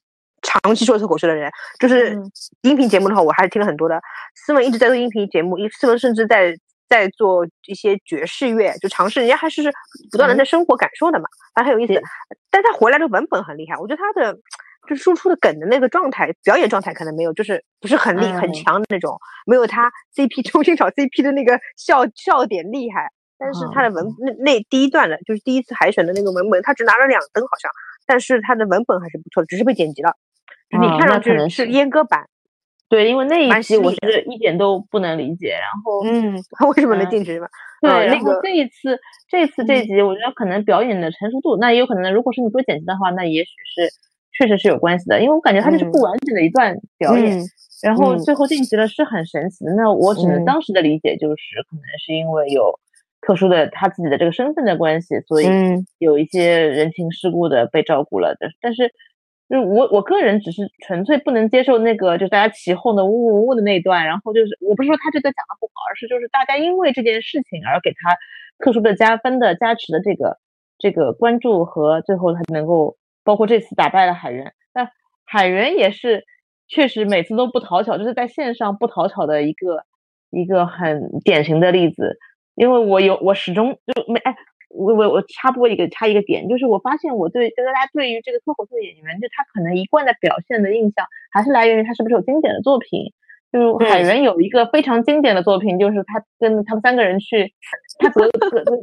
[0.61, 2.17] 长期做脱口秀的人，就是
[2.61, 3.99] 音频节目的话，我还是听了很多的。
[4.35, 6.55] 思文一直在做音频节目，一思文甚至在
[6.87, 9.19] 在做一些爵士乐，就尝试。
[9.19, 9.63] 人家还是
[10.11, 12.01] 不断的在生活感受的嘛，反正很有意思。
[12.51, 14.33] 但他回来的文本很厉害，我觉得他的
[14.87, 23.09] 就是输出的梗的那个状态，表演状态可能没有，就是不是很厉很强的那种，没有他 CP 重新找 CP 的那个笑笑点厉害。
[23.39, 27.69] 但是他的文那那第一段的，就是第一次海选的那个文本，他只拿了两灯好像，
[28.05, 30.15] 但是他的文本还是不错的，只是被剪辑了。
[30.69, 32.27] 你看上去是阉割版，
[32.89, 35.49] 对，因为那一期我是一点都不能理解。
[35.49, 37.47] 然后，嗯，他 为什么能进去嘛？
[37.81, 38.99] 对，那个这一次，
[39.29, 43.89] 这次这集，我觉得可能表演的成熟度，那也有可能，如果是你做剪辑的话，那也许是
[44.37, 45.21] 确实是有关系的。
[45.21, 47.39] 因为我感觉他就是不完整的一段表演，
[47.83, 49.73] 然后最后晋级了，是很神奇的。
[49.73, 52.79] 那我只能当时的理解就是，可能是因为有
[53.21, 55.47] 特殊的他自己的这个身份的关系，所以
[55.97, 58.93] 有一些人情世故的被照顾了的，但是。
[59.49, 68.17] 就我我个人只是纯粹不能接受那个，就大家起哄的呜呜呜的那段，然后就是我不是说他这个讲的不好，而是就是大家因为这件事情而给他
[68.57, 70.39] 特殊的加分的加持的这个
[70.77, 74.89] 这个关注和最后他能够包括这次打败了海源，那
[75.25, 76.23] 海源也是
[76.67, 79.83] 确实每次都不讨巧，就是在线上不讨巧的一个
[80.31, 82.17] 一个很典型的例子，
[82.55, 84.35] 因为我有我始终就没哎。
[84.73, 93.13] 我我我插播一个插一个点，就是我发现我对大家对于这个脱口秀演员，就他可能一贯的表现的印象，还是来源于他是不是有经典的作品。
[93.51, 97.53] 就是海源有一个非常经典的作品，就是他跟他们三个人去，
[97.99, 98.73] 他得得得得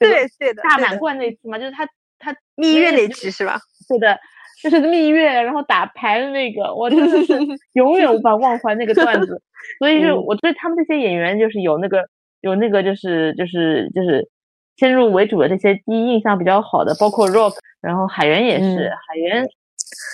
[0.00, 1.86] 对对的大满贯那次嘛，就是他
[2.18, 3.60] 他蜜月那期是吧？
[3.88, 4.18] 对的，
[4.60, 7.32] 就是蜜月，然后打牌的那个，我真的是
[7.74, 9.40] 永远无法忘怀那个段子。
[9.78, 12.08] 所以就我对他们这些演员，就是有那个
[12.40, 14.28] 有那个就是就是就是。
[14.76, 19.48] 先入为主的这些第一印象比较好的，包括 Rock，然后海源也是海源，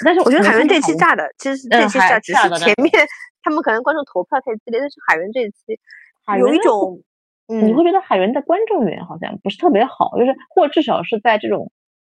[0.05, 2.91] 但是我觉得海源这期炸的，其实这期炸只是前面
[3.43, 5.81] 他们可能观众投票太激烈，但是海源这一期
[6.39, 7.03] 有一种，
[7.49, 11.73] 你会觉得海源的观众缘好像不是特别好，就是或至少是在这种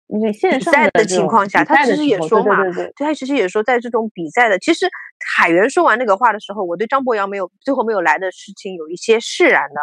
[0.06, 4.88] 你线上的情况下，他其实也说嘛，对他其实也说在这种比赛的，其实
[5.36, 9.82] 海源说完那个话的时候，我对张博洋没有最后没有来的事情有一些释然的，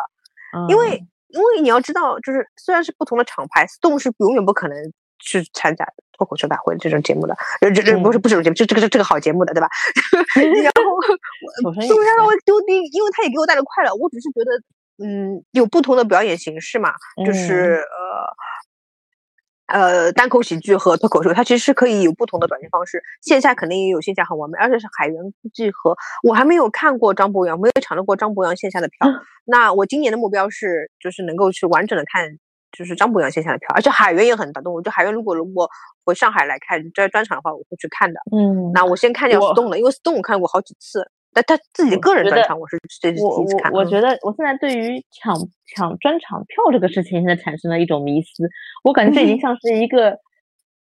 [0.69, 1.05] 因为。
[1.33, 4.77] 因为你要知道，就是虽然是不同的厂牌，Stone 是永远不可能
[5.19, 9.69] 去参加脱口秀大会这种节目的，这这不是不是这种节目，这这个是这个好节目的，对吧？
[10.63, 10.83] 然后，
[11.87, 14.51] 虽然让我丢低，因为他也给我带来快乐，我只是觉得
[15.05, 16.93] 嗯，有不同的表演形式嘛，
[17.27, 18.29] 就是呃
[19.73, 23.03] 呃单口喜剧和脱口秀，它其实是可以有不同的表现方式。
[23.23, 29.09] 线下肯定也有线下很完美，而且是海源估计和我还没有看过张博洋，没有抢到过张博洋线下的票。
[29.45, 32.39] 那我今年的目标是，就是能够去完整的看。
[32.73, 34.81] 就是张博洋线下的票，而且海源也很打动我。
[34.81, 35.69] 就海源如果如果
[36.07, 38.19] 回上海来看这专场的话，我会去看的。
[38.35, 43.73] 嗯，那我先看掉 Stone 了，因为 Stone 我看过好几次，但他自己个人专场我是这是第一次看。
[43.73, 45.35] 我我觉得我现在对于抢
[45.75, 48.49] 抢专场票这个事情，现在产生了一种迷思。
[48.85, 50.19] 我感觉这已经 像是一个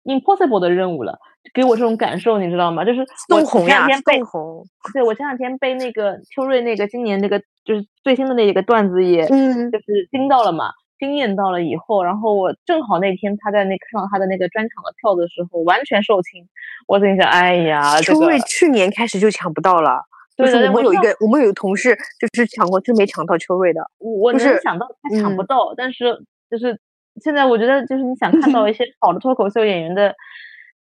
[0.05, 1.19] impossible 的任务了，
[1.55, 2.85] 给我这种感受，你知道吗？
[2.85, 4.65] 就是宋红呀，宋红。
[4.93, 10.71] 对，我前两天被那个秋瑞那个今年那个就是最新的那一个段子也，嗯，就是惊到了嘛。
[10.99, 16.47] 惊艳到了以后，然后我正好那天他在那看到他的那个专场的票的时候，完全售罄。
[16.87, 20.05] 我心想，哎呀，秋瑞去年开始就抢不到了。
[20.46, 23.81] 就是我们有一个，我们有个同事就是抢过，就没抢到秋瑞的。
[23.98, 26.78] 我能想到他抢不到，但是就是
[27.20, 30.14] 现在我觉得，就是你想看到一些好的脱口秀演员的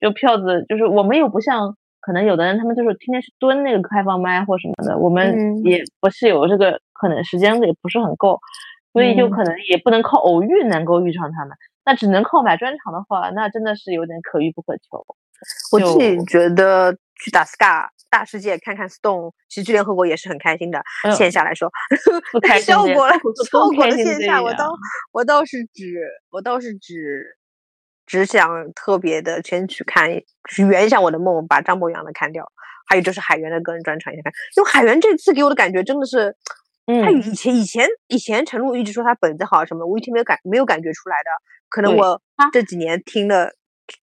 [0.00, 8.38] 就票子，就是我们又不像可能有的人，他们就是天天去蹲那个开放麦或什么的，我们也不是有这个可能时间也不是很够。
[8.94, 15.02] 所以就可能也不能靠偶遇能够遇上他们，那只能靠买专场的话，那真的是有点可遇不可求。
[15.72, 20.82] 我自己觉得去打 SCA 大世界看看 Stone，喜剧联合国也是很开心的。
[21.16, 21.72] 线下来说，
[22.42, 23.14] 太 效果了，
[23.50, 24.70] 效果的线下我倒
[25.12, 25.98] 我倒是只
[26.30, 27.38] 我倒是只
[28.04, 30.10] 只想特别的先去看，
[30.68, 32.44] 圆一下我的梦，把张博洋的看掉。
[32.86, 36.36] 还有就是海源的个人专场先看，因为海源这次给我的感觉真的是。
[36.84, 41.30] 他以前以前以前陈露一直说他本子好什么，我一直没有感没有感觉出来的。
[41.70, 42.20] 可能我
[42.52, 43.54] 这几年听的，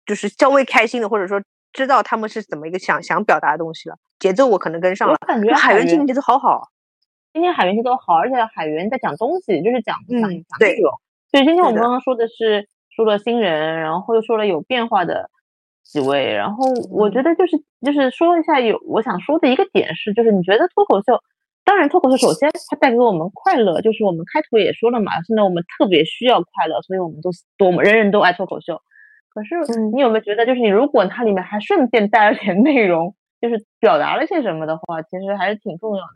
[0.06, 1.42] 就是稍微开心的，或者说
[1.72, 3.96] 知道他们是怎么一个想想表达的东西了。
[4.18, 5.16] 节奏我可能跟上了。
[5.20, 6.68] 我感觉海源今天节奏好好，
[7.32, 10.92] 今天海源节奏好，而且海源在讲东西，就是讲讲讲内容。
[11.30, 15.30] 所以今天我们刚刚说的是说了新人，然后又说了有变化的
[15.84, 21.22] 几位，然后我觉得就是就是说一下有我想说的一个点是，就是你觉得脱口秀。
[21.64, 27.30] 当然，脱口秀首先它带给我们快乐，就是我们开头也说了嘛，现在我们特别需要快乐，所以我们都
[27.66, 28.80] 我们人人都爱脱口秀。
[29.38, 36.12] 可是你有没有觉得，就是你如果它里面还顺便带了点内容，就是表达了些什么的话，其实还是挺重要的。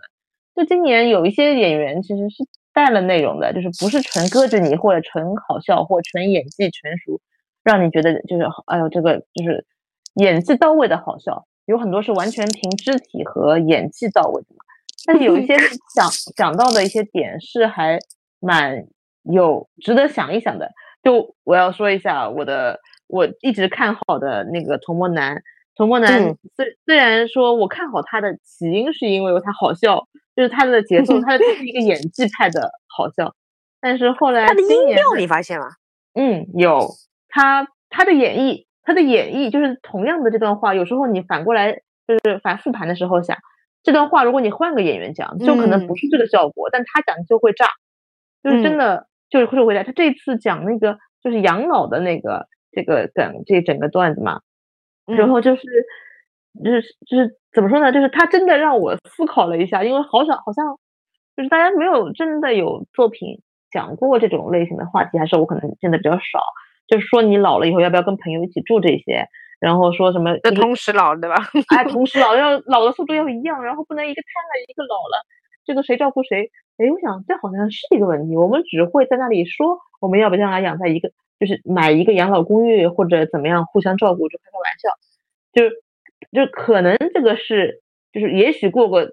[0.55, 7.21] 就今年有一些演员其实是带了内容的，就是不是纯搁着你，或者纯好笑，或纯演技纯熟，
[7.65, 9.65] 让你觉得就是哎呦这个就是
[10.15, 14.65] 演技到位的好笑，有很多是完全凭肢体和演技到位的嘛。
[15.07, 15.57] 但是有一些
[15.95, 17.99] 讲讲 到的一些点是还
[18.41, 18.85] 蛮
[19.23, 20.71] 有值得想一想的。
[21.03, 22.79] 就我要说一下我的
[23.12, 25.42] 我一直看好的那个童漠男，
[25.77, 33.35] 童漠男虽虽然说我看好他的起因是因为他好笑，就是他的节奏， 他的是一个演技派的好笑。
[33.83, 35.66] 但是后来他的音调你发现了？
[36.14, 36.88] 嗯，有
[37.29, 41.72] 他他的演绎，他的演绎就是同样的这段话，有时候你反过来
[42.07, 43.37] 就是反复盘的时候想。
[43.83, 47.66] 这段话，如果你换个演员讲，就可能不是这个效果，但他讲就会炸，
[48.42, 49.83] 就是真的，就是会回来。
[49.83, 54.41] 他这次讲那个就是养老的那个这个梗，这整个段子嘛，
[55.07, 55.63] 然后就是
[56.65, 57.93] 就是就是怎么说呢？
[57.93, 60.79] 就是他真的让我思考了一下，因为好像好像
[61.37, 66.41] 就是大家没有真的有作品讲过这种类型的话题，还是我可能见的比较少。
[66.89, 69.27] 就是说你老了以后要不要跟朋友一起住这些？
[69.61, 70.31] 然后说什么？
[70.43, 71.37] 要同时老，对吧？
[71.71, 75.25] 哎，同时老，要老的速度要一样，然后不能一个瘫了，一个老了，
[75.65, 76.51] 这个谁照顾谁？
[76.79, 78.37] 哎，我想这好像是一个问题。
[78.37, 84.88] 我们只会在那里说，我们要不将来养在一个，就是买一个养老公寓或者怎么样，互相照顾，就开开玩笑。
[85.52, 85.83] 就是
[86.31, 89.11] 就可能这个是，就是也许过过，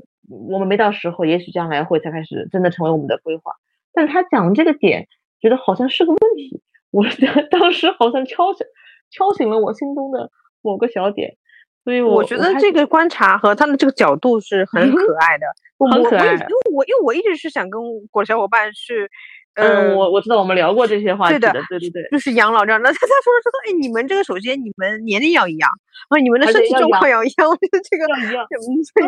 [0.51, 3.53] 我们没到时候，也许将来会才开始真的成为我们的规划。
[3.93, 5.07] 但他讲这个点，
[5.41, 6.61] 觉得好像是个问题。
[6.91, 7.03] 我
[7.49, 8.67] 当时好像敲醒
[9.09, 10.29] 敲醒了我心中的。
[10.61, 11.37] 某个小点，
[11.85, 15.47] 所以我觉得这个观察和他的这个角度是很 可爱的，
[15.89, 16.33] 很可爱。
[16.33, 19.09] 因为我因为我一直是想跟我的小伙伴去，
[19.55, 22.81] 嗯，我我知道我们聊过这些话题的，对对对，就是养老这样。
[22.81, 25.69] 那他他说说哎，你们这个首先你们年龄要一样，
[26.09, 28.47] 啊，你们的身体状况要一样，我觉得这个要一样，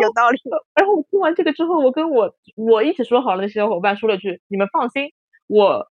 [0.01, 0.39] 有道理。
[0.75, 5.11] 然后我听完这个之后，我跟我我一起说好了的小伙伴说了句：“你们放心，
[5.47, 5.87] 我。”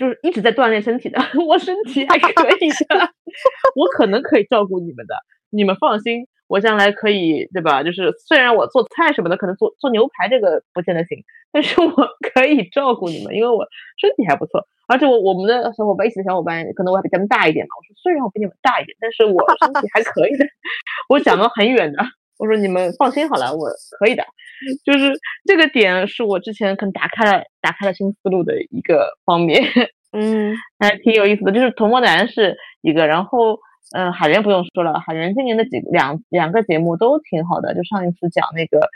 [0.00, 3.12] 就是一直在锻炼身体的， 我身体还可以的，
[3.76, 5.14] 我可能可以照顾你们的，
[5.50, 7.84] 你们放心，我将来可以，对吧？
[7.84, 11.88] 就是虽然我做菜什么的，可能做做牛排这个不见得行，但是我
[12.34, 13.64] 可以照顾你们，因为我
[14.00, 17.70] 身体还不错，而且我我们的小伙伴一起的小伙伴，可能我还比他们大一点嘛。
[17.78, 20.44] 我说虽然我比你们大一点，但是我身体还可以的。
[21.08, 22.02] 我讲的很远的，
[22.36, 24.24] 我说你们放心好了，我可以的。
[24.84, 25.12] 就是
[25.46, 29.62] 这个点是我之前可能打开了打开了新思路的一个方面，
[30.12, 31.52] 嗯， 还挺有意思的。
[31.52, 33.58] 就是《童魔男》是一个，然后
[33.92, 37.74] 嗯，海源不用说了，海源今年的几两两个节目都挺好的。
[37.74, 38.88] 就上一次讲那个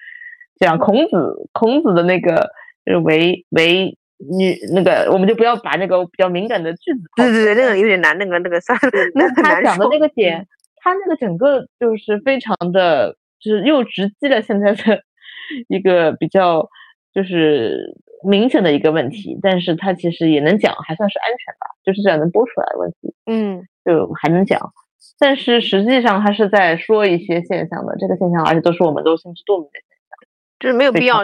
[0.58, 2.50] 讲孔子，孔子的那个
[2.84, 7.00] 就是为为女那个，我们就不要把那个比较敏感的句子。
[7.16, 8.78] 对对对，那个有点难，那个那个算，
[9.14, 15.02] 那个他讲的那个点，他那个整个就是非常的，就是又直击了现在的。
[15.68, 16.70] 一个比较
[17.12, 17.94] 就是
[18.24, 24.72] 明显的一个问题，但是他其实也能讲，还算是安全吧，就是这样能播出来的问题，嗯，就还能讲。
[25.18, 31.20] 但是实际上他是在说一些现象的，这个现象而且都是我们都心知肚明的现象，就是没有必要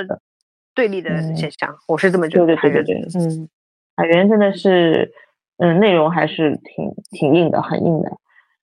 [0.74, 2.46] 对立的现象，我是这么觉得。
[2.46, 3.48] 对对对对，嗯，
[3.96, 5.12] 海源真的是，
[5.58, 8.10] 嗯，内容还是挺挺硬的，很硬的。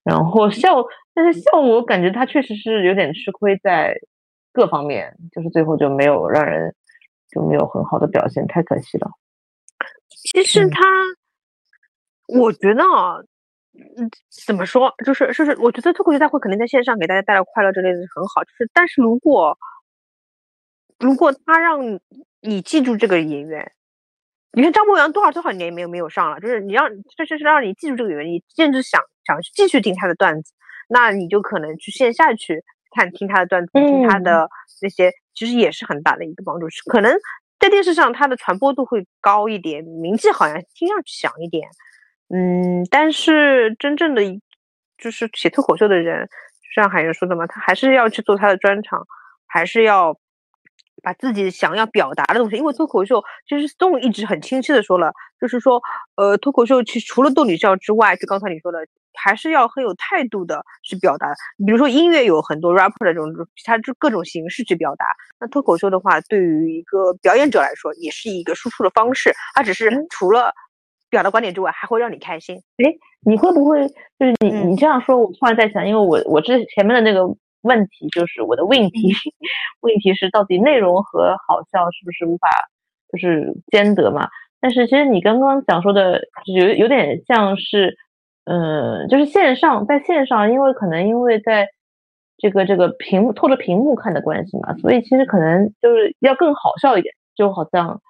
[0.04, 3.94] 然后效，但是效果感觉他确实是有点吃亏在。
[4.50, 6.74] 各方面就是最后就没有让人
[7.30, 9.10] 就没有很好的表现，太可惜了。
[10.08, 10.80] 其实他，
[12.26, 13.18] 我觉得啊，
[13.96, 14.10] 嗯，
[14.46, 19.56] 怎么说，就是就是，我觉得脱口秀大会肯定在线上给大家带来快乐之类的很好，就是但是如果
[20.98, 22.00] 如果他让
[22.40, 23.72] 你记住这个演员，
[24.52, 30.52] 你看张博洋多少多少年没有没有上了，就是你让这就是让你记住这个演员，你甚至想想继续听他的段子，
[30.88, 32.64] 那你就可能去线下去。
[32.98, 34.48] 看听他的段子，听他的
[34.82, 36.68] 那些，其实也是很大的一个帮助。
[36.68, 37.16] 是可能
[37.60, 41.68] 在电视上他的传播度会高一点，名气好像听上去响一点。
[42.28, 44.22] 嗯，但是真正的
[44.98, 49.06] 就是写脱口秀的人，就像海源说的嘛，他还是要去做他的专场，
[49.46, 50.18] 还是要
[51.02, 52.56] 把自己想要表达的东西。
[52.56, 55.82] 因为脱口秀其实宋一直很清晰的说了，就是说，
[56.16, 58.78] 呃，脱口秀其实除了逗你笑之外，就刚才你说的。
[59.20, 61.26] 还是要很有态度的去表达，
[61.66, 63.26] 比如说音乐有很多 rapper 的这种，
[63.64, 65.06] 它就各种形式去表达。
[65.40, 69.34] 那脱口秀的话，对于一个表演者来说，也是一个输出的方式。
[69.56, 70.54] 它只是除了
[71.10, 72.62] 表达观点之外，还会让你开心。
[72.76, 72.94] 哎，
[73.26, 77.26] 你会不会就是你你这样说，我突然在想，因为我我之前面的那个
[77.62, 79.12] 问题就是我的问题，
[79.80, 82.48] 问题是到底内容和好笑是不是无法
[83.12, 84.28] 就是兼得嘛？
[84.60, 87.96] 但是其实你刚刚讲说的有有点像是。
[88.50, 91.68] 嗯，就是线上，在线上，因为可能因为在
[92.38, 98.00] 这个这个屏幕透着屏幕看的关系嘛，所以其实可能就是要更好笑一点，就好像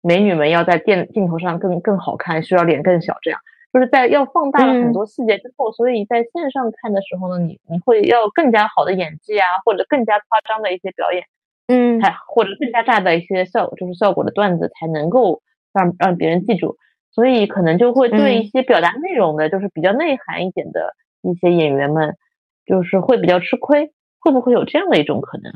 [0.00, 3.38] 美女们要在电镜头上更更好看，需要脸更小这样，
[3.72, 11.24] 就是在要放大了很多细节之后，所以在线上看的时候呢，你你会要更加好的演技啊，或者更加夸张的一些表演，
[11.68, 16.76] 嗯，才或者更加炸的一些效就是效果的段子才能够让让别人记住。
[17.14, 22.16] 所以可能就会对一些表达内容的，就是比较内涵一点的一些演员们，
[22.64, 25.52] 就是会比较吃亏，会不会有这样的一种可能？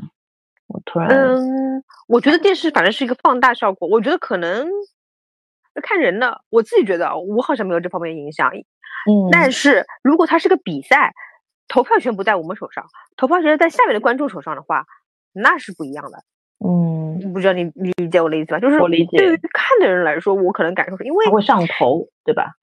[0.67, 4.67] 我突然，嗯，我觉得电视反正是一个放大效果，我觉得可能
[5.81, 8.51] 看人的，我自己觉得我好像没有这方面影响。
[8.53, 11.13] 嗯，但是如果它是个比赛，
[11.67, 12.85] 投票权不在我们手上，
[13.15, 14.85] 投票权在下面的观众手上的话，
[15.33, 16.23] 那是不一样的。
[16.65, 18.59] 嗯，不知道你理解我的意思吧？
[18.59, 19.17] 就是我理解。
[19.17, 22.53] 对于看的人来说，我可能感受是因为会上头，对吧？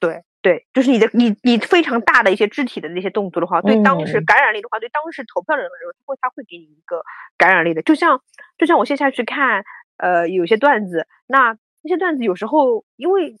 [0.00, 7.02] 对对，就是你的你你非常大的一些肢体的那些动作的话，对当时感染力的话，对当时投票的人来说，他会他会给你一个
[7.36, 7.82] 感染力的。
[7.82, 8.22] 就像
[8.56, 9.64] 就像我线下去看，
[9.98, 11.56] 呃，有些段子，那
[11.88, 13.36] 那些段子有时候因为。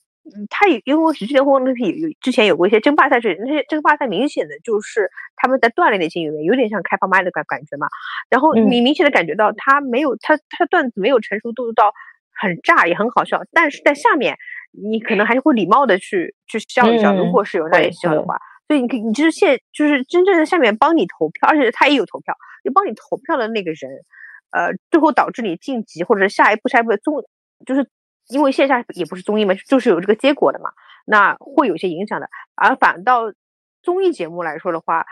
[0.50, 7.86] 他也因为喜剧联盟那批有之前有过一些争霸赛事，那些争霸赛明显的就是他们在锻炼那些演员，有点像开放麦的感感觉嘛。
[8.28, 11.94] 然后你明显的感觉到他没有他他段子没有成熟度到
[12.38, 14.36] 很炸也很好笑，但是在下面
[14.70, 18.36] 你可能还是会礼貌的去去笑一笑，如果是有那里笑的话。
[18.66, 23.90] 所以你你就是现就是真正的下面帮你投票，而且他也有投票，就帮你投票的那个人，
[24.50, 27.14] 呃，最后导致你晋级或者是下一步下一步的综
[27.64, 27.88] 就是。
[28.28, 30.70] 因为线下也不是综艺嘛，就是有这个结果的嘛，
[31.06, 32.28] 那会有些影响的。
[32.54, 33.32] 而反倒
[33.82, 35.06] 综艺节目来说的话，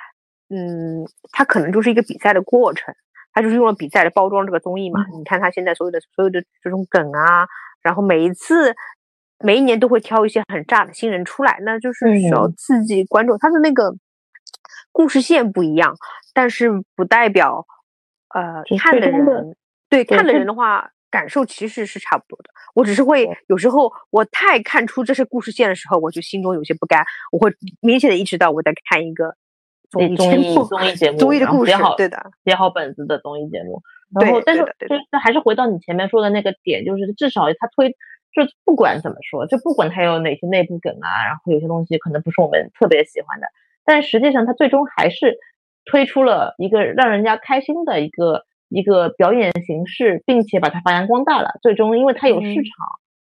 [0.51, 2.95] 嗯，它可能就是一个比赛的过程，
[3.33, 5.07] 它就是用了比赛来包装这个综艺嘛。
[5.17, 7.47] 你看它现在所有的所有的这种梗啊，
[7.81, 8.75] 然后每一次
[9.39, 13.39] 每一年都会挑一些很炸的新人出来，那就是需要刺激观众。
[13.39, 13.95] 它的那个
[14.93, 15.97] 故事线不一样，
[16.35, 17.67] 但是不代表
[18.35, 19.57] 呃看的人
[19.89, 20.91] 对看的人的话。
[21.11, 27.51] 感受其实是差不多的，我只是会有时候我太看出这是故事线的时候，我就心中有些不甘，我会
[27.81, 29.35] 明显的意识到我在看一个
[29.89, 33.83] 综艺综艺综艺节目，综艺的故事，对的，写好本子的综艺节目。
[34.21, 43.49] 然后，但是就是还是回到你前面说的那个点，就是至少他推，就不管怎么说，就不管他有哪些内部梗啊，然后有些东西可能不是我们特别喜欢的，
[43.85, 45.39] 但实际上他最终还是
[45.85, 51.59] 推出了一个让人家开心的一个一个表演形式，并且把它发扬光大了。
[51.63, 52.65] 最终，因为它有市场，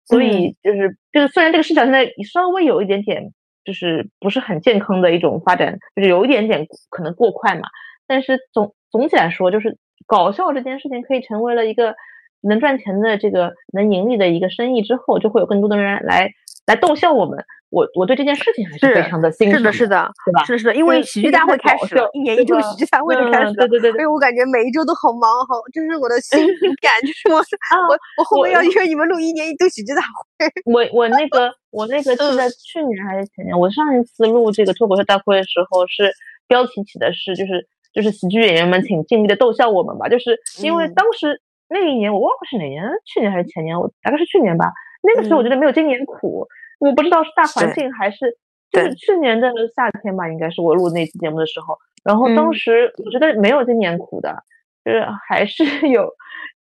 [0.06, 3.32] 所以就是就是虽然这个市场现在稍微有一点点
[3.64, 7.68] 就是不是很健康的一种发展，就是有一点点可能过快嘛，
[8.08, 11.96] 但是总总体来说，就是搞笑这件事情可以成为了一个
[12.42, 16.32] 能赚钱的这个能盈利的一个生意之后，就会有更多的人来
[16.66, 17.44] 来逗笑我们。
[17.72, 20.46] 我我对这件事情还是非常的欣赏，是的，是的，对吧？
[20.46, 26.40] 是的，是的，因为喜剧大会开始了，一年一度喜剧大会就开始了，对对对，所以我感觉每一周都好忙，好，这是我的新
[26.80, 30.48] 感，就是我我我后面要约你们录一年一度喜剧大会。
[30.64, 33.60] 我我那个我那个是在去年还是前年？
[33.60, 36.14] 我上一次录这个脱口秀大会的时候，是
[36.48, 44.72] 标题起的是就是就是喜剧演员们请尽力的逗笑我们吧，就是因为当时那一年我忘了是哪年，去年还是前年，我大概是去年吧。
[45.06, 46.48] 那个时候我觉得没有今年苦。
[46.80, 48.38] 我不知道是大环境还是
[48.70, 51.78] 就是去年的夏天吧，应该是我录那期节目的时候。
[52.04, 54.44] 然后当时我觉得没有今年苦的，
[54.84, 56.04] 就是还是 有，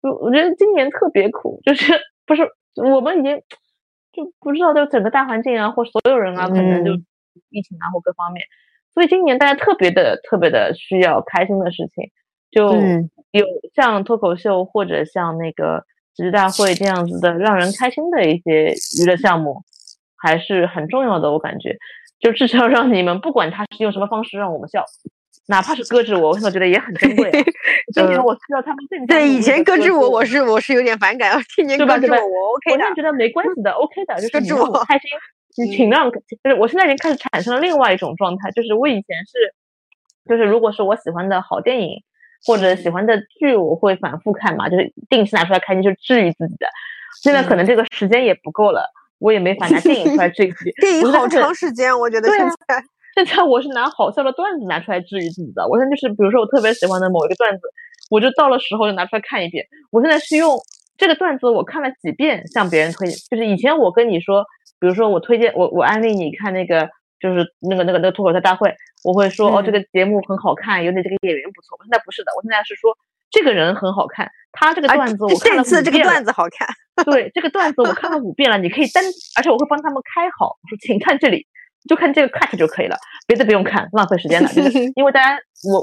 [0.02, 1.92] 就我觉得今年特别苦，就是
[2.26, 2.42] 不是
[2.76, 3.36] 我们已经
[4.12, 6.92] 就不知道就整个大环境啊，或所有人啊，可能就
[7.50, 8.44] 疫情啊或各方面，
[8.92, 12.10] 所以今年大家特别的特别的需要开心的事情，
[12.50, 12.70] 就
[13.30, 15.84] 有像脱口秀或者像那个
[16.16, 19.62] 喜剧大会这样子的让人开心的一些娱乐项目。
[20.24, 21.76] 还是很重要的，我感觉，
[22.20, 24.84] 就至少让你们不管他是用什么方式让我们笑，
[25.48, 27.28] 哪怕是搁置我，我现在觉得也很珍贵。
[27.92, 32.72] 今年我需要他们更对以前搁置我，我是我是有点反感，今年搁置我，我 OK 的。
[32.72, 35.10] 我现在觉得没关系的， OK 的，就是你让我开心，
[35.58, 39.52] 你请让，就是我现在已经开始产生了另外一种状态，就是我以前是，
[40.28, 42.04] 就是如果是我喜欢的好电影
[42.46, 46.66] 或者喜欢的剧，我会反复看嘛，就是定期拿出来看，就是治愈自己的。
[47.22, 48.90] 现在可能这个时间也不够了。
[49.18, 52.82] 我也没法拿电影出来治愈自己， 电影好长时间，我觉得现在
[53.14, 55.64] 现在我是拿好笑的段子拿出来治愈自己的。
[55.68, 57.62] 我现在就是，比如说我特别喜欢的某一个段子，
[58.10, 59.64] 我就到了时候就拿出来看一遍。
[59.92, 60.58] 我现在是用
[60.98, 63.16] 这个段子，我看了几遍，向别人推荐。
[63.30, 64.44] 就是以前我跟你说，
[64.80, 66.88] 比如说我推荐我我安利你看那个，
[67.20, 71.78] 就是那个那个那个脱口秀大会，我会说哦这个节目很好看，有你这个演员不错。
[71.82, 72.96] 现在不是的，我现在是说
[73.30, 74.30] 这个人很好看。
[74.52, 75.84] 他这个段子我看了五遍。
[75.84, 76.68] 这个段子好看。
[77.06, 79.02] 对，这个段子我看了五遍了，你可以单，
[79.36, 81.46] 而且我会帮他们开好，我说请看这里，
[81.88, 82.96] 就看这个 cut 就可以了，
[83.26, 84.48] 别的不用看，浪费时间了。
[84.94, 85.40] 因为大家
[85.72, 85.82] 我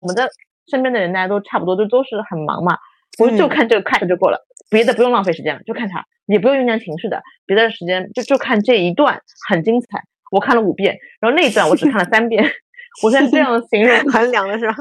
[0.00, 0.28] 我们的
[0.66, 2.76] 身边的人大家都差不多，都都是很忙嘛，
[3.20, 12.44] 我就看这个 cut 就够了，别的不用浪费时间了，就看它，也不用酝酿情绪的，别的时间就就看这一段很精彩，我看了五遍，然后那一段我只看了三遍，
[13.02, 14.74] 我现在这样形容衡量的是吧？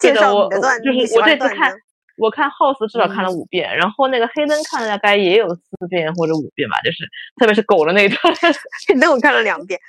[0.00, 1.72] 介绍我就是我这次看。
[2.18, 6.98] 我看 House 至少看了五遍，然后那个黑灯看了大概也有四遍或者五遍吧，就是
[7.40, 8.18] 特别是狗的那一段，
[8.86, 9.80] 黑灯我看了两遍。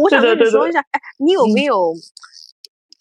[0.00, 1.92] 我想跟你说一下，哎，你有没有？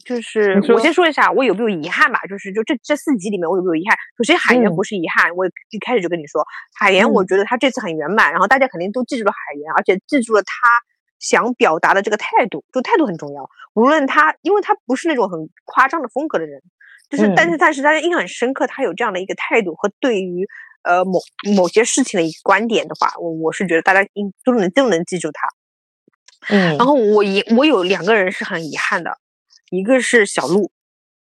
[0.04, 2.20] 就是我先说一下，我有没有遗憾吧？
[2.28, 3.96] 就是就这这四集里面，我有没有遗憾？
[4.18, 6.44] 首先海源不是遗憾，我一开始就跟你说，
[6.80, 10.68] 海源我觉得他这次很圆满，然后大家肯定都记住了海源，而且记住了他
[11.20, 13.50] 想表达的这个态度，就态度很重要。
[13.74, 16.62] 无论他，因为他不是那种很夸张的风格的人。
[17.10, 20.48] 就是，但是但是大家印象很深刻，他有这样的一个态度和对于
[20.84, 21.20] 呃某
[21.56, 25.48] 某些事情的一个观点的话，我我是觉得大家应都能都能记住他。
[26.54, 29.18] 嗯，然后我遗我有两个人是很遗憾的，
[29.72, 30.72] 一个是小鹿，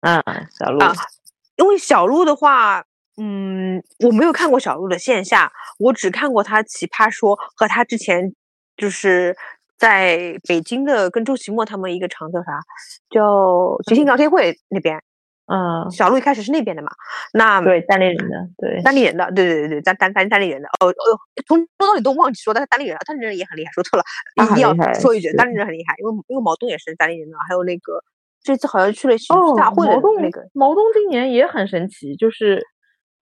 [0.03, 0.23] 嗯，
[0.59, 0.93] 小鹿啊，
[1.57, 2.85] 因为小鹿的话，
[3.17, 8.35] 嗯，我没有看过小鹿的线下，我只看过他奇葩说和他之前
[8.77, 9.35] 就是
[9.83, 12.61] 在北京的跟周奇墨他们一个厂叫啥，
[13.11, 15.03] 叫即兴聊天会那边。
[15.47, 16.93] 嗯，小鹿一开始是那边的嘛？
[17.33, 20.69] 那对单立人的，对单立人的，对对对对，单单单单立人的。
[20.79, 21.19] 哦哦，
[21.49, 24.05] 从说到底都忘记说，但是单立人，单立人也很厉害，说错了，
[24.37, 28.01] 一定要说一句，单立人很厉害，因为因为毛东也是单立人的，还有那个
[28.41, 32.63] 这次好像去了喜剧大会的那个毛东，今年也很神奇，就是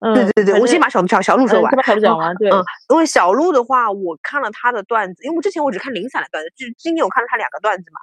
[0.00, 8.00] 嗯，对对对，我先把小小小鹿说完，先把讲完，对，嗯，因为小鹿的话，我看了他的段子，因为我之前我只看零散的段子，就今天我看了他两个段子嘛。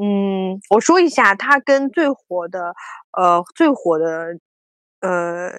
[0.00, 2.74] 嗯，我说一下，他跟最火的，
[3.16, 4.38] 呃，最火的，
[5.00, 5.52] 呃，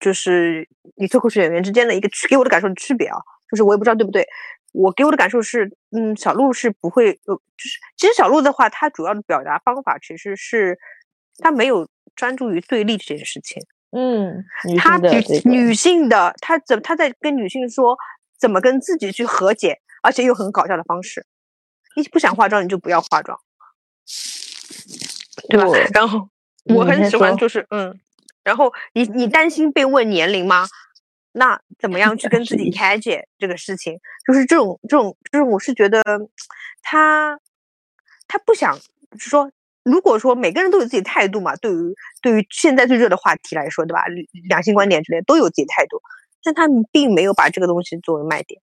[0.00, 3.18] 就是你脱口秀演员之间的一个区，给我的感受的区别啊，
[3.50, 4.26] 就是我也不知道对不对，
[4.72, 10.78] 我给我的感受是，嗯，小鹿是不会，呃，就是其实小鹿的话，他主要的表达方法其实是，
[11.38, 13.62] 他没有专注于对立这件事情，
[13.92, 14.44] 嗯，
[14.78, 17.96] 他女女性的，他怎他在跟女性说
[18.38, 21.26] 怎么跟自己去和解，而且又很搞笑的方式，
[21.96, 23.38] 你不想化妆你就不要化妆。
[25.48, 25.66] 对吧？
[25.94, 26.28] 然后
[26.64, 27.98] 我很喜欢，就是嗯，
[28.44, 30.66] 然后你你担心被问年龄吗？
[31.32, 33.98] 那怎么样去跟自己 开解这个事情？
[34.26, 36.02] 就是这种这种这种，我是觉得
[36.82, 37.38] 他
[38.26, 38.78] 他不想
[39.18, 39.50] 说
[39.84, 44.04] 如果说每个人都有自己态度嘛，对于对于现在最热的话题来说，对吧？
[44.48, 46.00] 两性观点之类都有自己态度，
[46.44, 48.60] 但他并没有把这个东西作为卖点，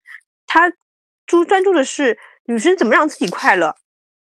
[0.45, 0.71] 他
[1.25, 3.75] 注专注的是女生怎么让自己快乐，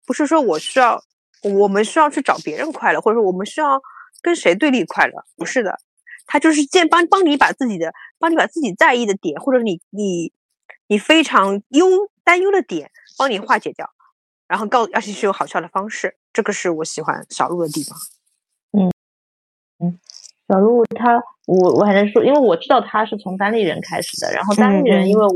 [0.05, 1.03] 不是说我需要
[1.43, 3.79] 我们需要去找别人快乐，或者说我们需要
[4.21, 5.79] 跟谁对立快乐，不是的，
[6.25, 10.33] 他就是建帮帮你把自己的帮你把自己在意的点，或者你你
[10.87, 11.87] 你非常忧
[12.23, 13.91] 担忧的点，帮你化解掉。
[14.47, 17.99] 然后告，而且是有好笑的方式，这个是我喜欢小鹿的地方。
[18.71, 18.89] 嗯
[19.83, 19.99] 嗯，
[20.47, 25.33] 小鹿他，我我还能说，因为我知道他是从单立人开始的，然后单立人，因为我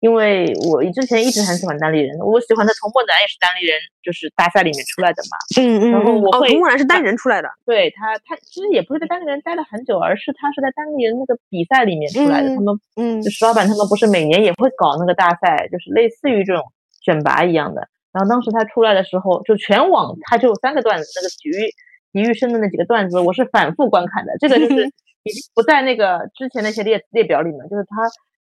[0.00, 5.38] 因为我之前一直很喜欢单立人，我喜欢的童漠男也是单立人，就是大赛里面出来的嘛。
[5.56, 5.92] 嗯嗯。
[5.92, 7.48] 然后我会，童漠男是单人出来的。
[7.64, 12.54] 对他，他其实也不是在单立人待了很久，而是他是在单立人那个比赛里面出来的。
[12.54, 16.62] 他们，嗯，就石老板他们不是每年也会搞那个大赛，就是类似于这种
[17.00, 17.88] 选拔一样的。
[18.14, 21.68] 然后当时他出来的时候，就全网他就三个段子，那个体育
[22.12, 24.32] 体育生的那几个段子，我是反复观看的。
[24.38, 24.86] 这个就是
[25.24, 27.96] 已经不在那个之前那些列列表里面，就是他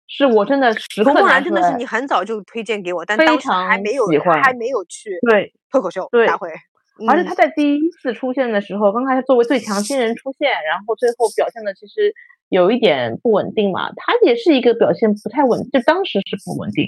[0.07, 4.07] 是我真的时刻拿真的是你很早就推荐给我，但当时还没有
[4.43, 6.51] 还没有去对脱口秀大会。
[7.09, 12.13] 而且他在第一次出现的时候，刚开始作为最强新人出现，然后最后表现的其实
[12.51, 13.89] 有一点不稳定嘛。
[13.97, 16.87] 他也是一个表现不太稳，就当时是不稳定。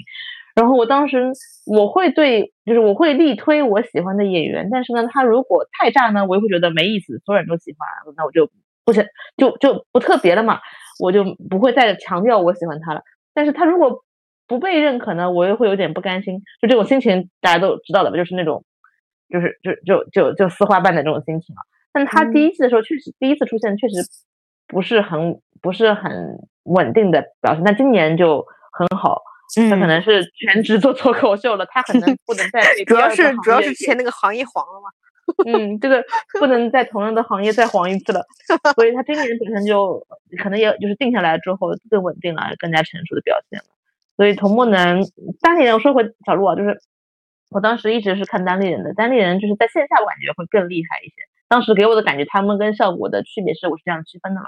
[0.55, 1.31] 然后我当时
[1.65, 8.49] 我会对，就是我会力推我喜欢的演员，但是呢，他如果太炸呢，我也会觉得没意思，所有人都喜欢，那我就
[8.85, 10.59] 不是就就不特别了嘛，
[11.01, 13.01] 我就不会再强调我喜欢他了。
[13.33, 14.05] 但是他如果
[14.47, 18.63] 不被认可呢，我又会有点不甘心，就这种心情大家都知道的吧，就是那种
[19.27, 21.61] 就是就就就就丝花瓣的这种心情啊。
[21.91, 23.95] 但他第一次的时候确实第一次出现确实
[24.67, 29.21] 不是很不是很稳定的表现，但今年就很好。
[29.69, 34.89] 他可能是全职做脱口秀了，他可能不能再 主要是主要是之前那个行业黄了嘛。
[35.43, 36.03] 嗯，这个
[36.39, 38.21] 不能在同样的行业再黄一次了，
[38.75, 40.05] 所以他今年本身就
[40.37, 43.65] 可能也就是定下来之后更稳定了，更加成熟的表现了。
[44.17, 44.99] 所以童漠男
[45.41, 46.79] 单立人，我说回小鹿啊，就是
[47.49, 51.15] 我当时一直是看单立人的，单立人就是在线下我感觉会更厉害一些。
[51.47, 54.47] 当时给我的感觉，他们跟效果的区别是，我是这样区分的嘛。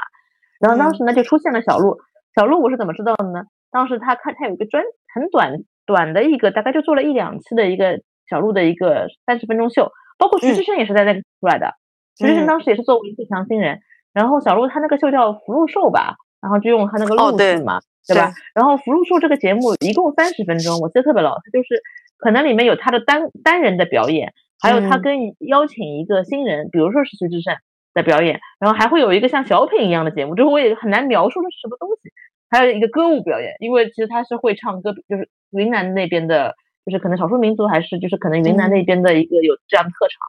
[0.59, 1.97] 然后当时呢就出现了小鹿，
[2.35, 3.45] 小鹿我是怎么知道的呢？
[3.71, 11.73] 当时他看他有一个专很短短的一个，大概就做了一两期的一个小鹿的一个三十分钟秀，包括徐志胜也是在那里出来的。
[12.17, 13.79] 徐志胜当时也是作为最强新人，
[14.13, 18.33] 然后小鹿他那个秀叫福禄寿吧，然后就用他那个鹿字嘛，对吧？
[18.55, 21.81] 然后福禄寿这个节目一共三十分钟，我记得特别牢，他就是
[22.17, 27.55] 可能里面有他的单单人的表演，还有他跟邀请一个新人，比如说是徐志胜
[27.93, 32.11] 的表演，然后还会有一个像小品一样的节目，就是我也很难描述这是什么东西。
[32.49, 40.19] 还有一个歌舞表演，因为其实他是会唱歌，就是云南那边的，就是可能少数民族还是就是可能云南那边的一个有这样的特长，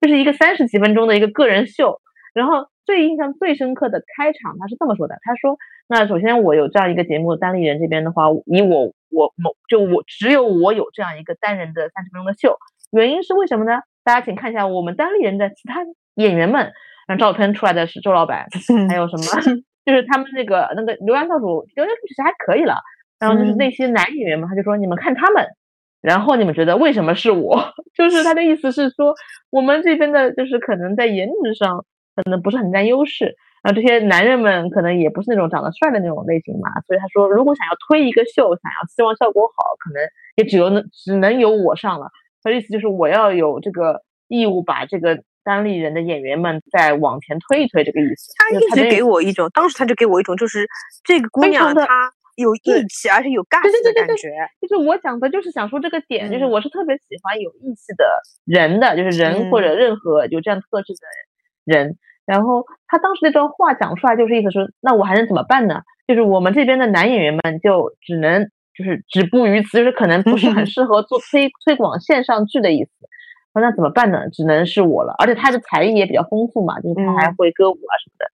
[0.00, 2.00] 就是一个三十几分钟的一个个人秀。
[2.32, 5.56] 然后最印象最深刻的开场，他是这么说的：他说，
[5.88, 12.56] 那首先我有这样一个节目，单立人这边的话，以我我某就我只有我有这样一个单人的三十分钟的秀，
[12.90, 13.82] 原因是为什么呢？
[14.02, 16.72] 大家请看一下我们单立人的其他演员们，
[17.06, 18.48] 让照片出来的是周老板，
[18.88, 19.62] 还有什么？
[19.84, 22.76] 就是他们那个那个流量教主，流量其实还可以了。
[23.18, 25.46] 然后就是那些男演员嘛，他就说你们看他们，
[26.02, 27.72] 然后你们觉得为什么是我？
[27.96, 29.14] 就是他的意思是说，
[29.50, 31.84] 我们这边的就是可能在颜值上
[32.16, 36.68] 可能不是很占优势，然后这些男人们可能也不是那种长得帅的那种类型嘛。
[36.86, 40.02] 所以他说，如果想要推一个秀，想要希望效果好，可能
[40.36, 42.10] 也只有能只能由我上了。
[42.42, 45.22] 他的意思就是我要有这个义务把这个。
[45.44, 48.32] 单立人的演员们再往前推一推，这个意思。
[48.36, 50.66] 他一直给我一种，当时他就给我一种，就是
[51.04, 51.86] 这个姑娘她
[52.36, 54.30] 有义气，而且有干劲的感觉。
[54.60, 58.04] 就是我讲的，就是想说这个点，就是我是特别喜欢有义气的
[58.44, 61.06] 人的，就是人或者任何有这样特质的
[61.64, 61.96] 人。
[62.26, 65.82] 然后他当时那段话讲出来，就是意思说，那我还能怎么办呢？
[66.08, 72.90] 就是我们这边的男演员们就只能就是止步于此，就是可能不是很 适合做推推广线上剧的意思。
[73.54, 74.28] 说那怎么办呢？
[74.30, 78.26] 只能是我了，而且他的才艺也比较丰富嘛，就是他还会歌舞啊什么的，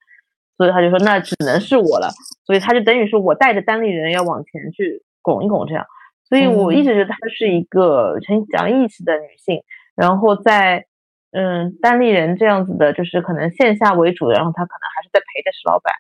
[0.56, 2.10] 所以他就说那只能是我了，
[2.46, 5.84] 所以他就等于说我带着单立人要往前去拱一拱这样，
[6.26, 9.62] 所以我一直觉得她是一个很讲义气的女性，
[9.94, 10.86] 然后在
[11.32, 15.92] 嗯单立人这样子的，就是可能线下为主的，然后她可能还是在陪着石老板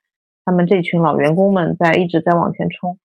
[0.46, 2.98] 他们这群老员工们在一直在往前冲，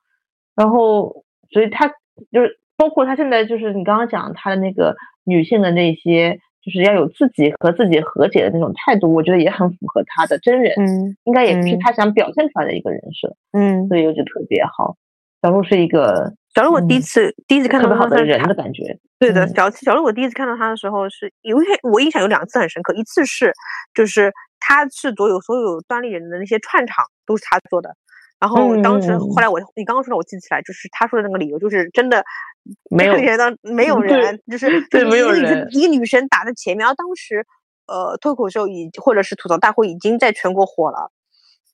[0.56, 1.90] 然后所以她
[2.32, 4.96] 就是包括她现在就是你刚刚讲她的那个。
[5.26, 14.96] 女性的那些，就是要有自己和自己和解的那种态度，我觉得也很符合她的真人，嗯，应该也是她想表现出来的一个人设，嗯，所以我觉得特别好。
[15.42, 18.98] 小鹿是一个小鹿我第一次、第一次看特别好的人的感觉。
[19.20, 23.54] 对的，嗯小小鹿我第一次看到他的时候是有一我印象有两次很深刻，一次是
[23.94, 27.96] 就是他是所有所有端立人的那些串场都是他做的，
[28.46, 32.24] 然后当时后来我你刚刚说的我记起来，就是他说的那个理由就是真的
[32.92, 37.44] 没有人当没有人，就是对就是一个女没有人生一个女生打在前面，然后当时
[37.88, 41.12] 呃脱口秀已或者是吐槽大会已经在全国火了。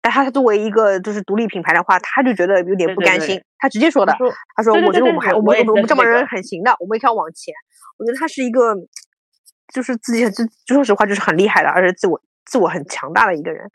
[0.04, 7.54] 但他作为一个就是独立品牌的话，他就觉得有点对对对不甘心，他直接说的他，说他说：“对对我觉得我们还我们我们这帮人很行的，我们一定要往前。”
[8.00, 8.74] 我觉得他是一个，
[9.72, 10.34] 就是自己很
[10.66, 13.70] 就说实话就是很厉害的，而且自我自我很强大的一个人。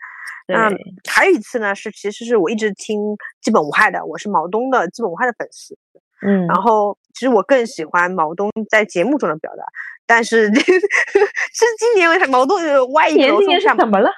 [0.46, 0.70] 那
[1.10, 3.00] 还有一次呢，是其实是我一直听
[3.42, 5.76] 基本无害的，我是毛东的基本无害的粉丝。
[6.22, 9.64] 嗯，然后其实我更喜欢毛东在节目中的表达，
[10.06, 14.10] 但是这 是今年他毛东呃歪一今年今年是楼说下怎么了？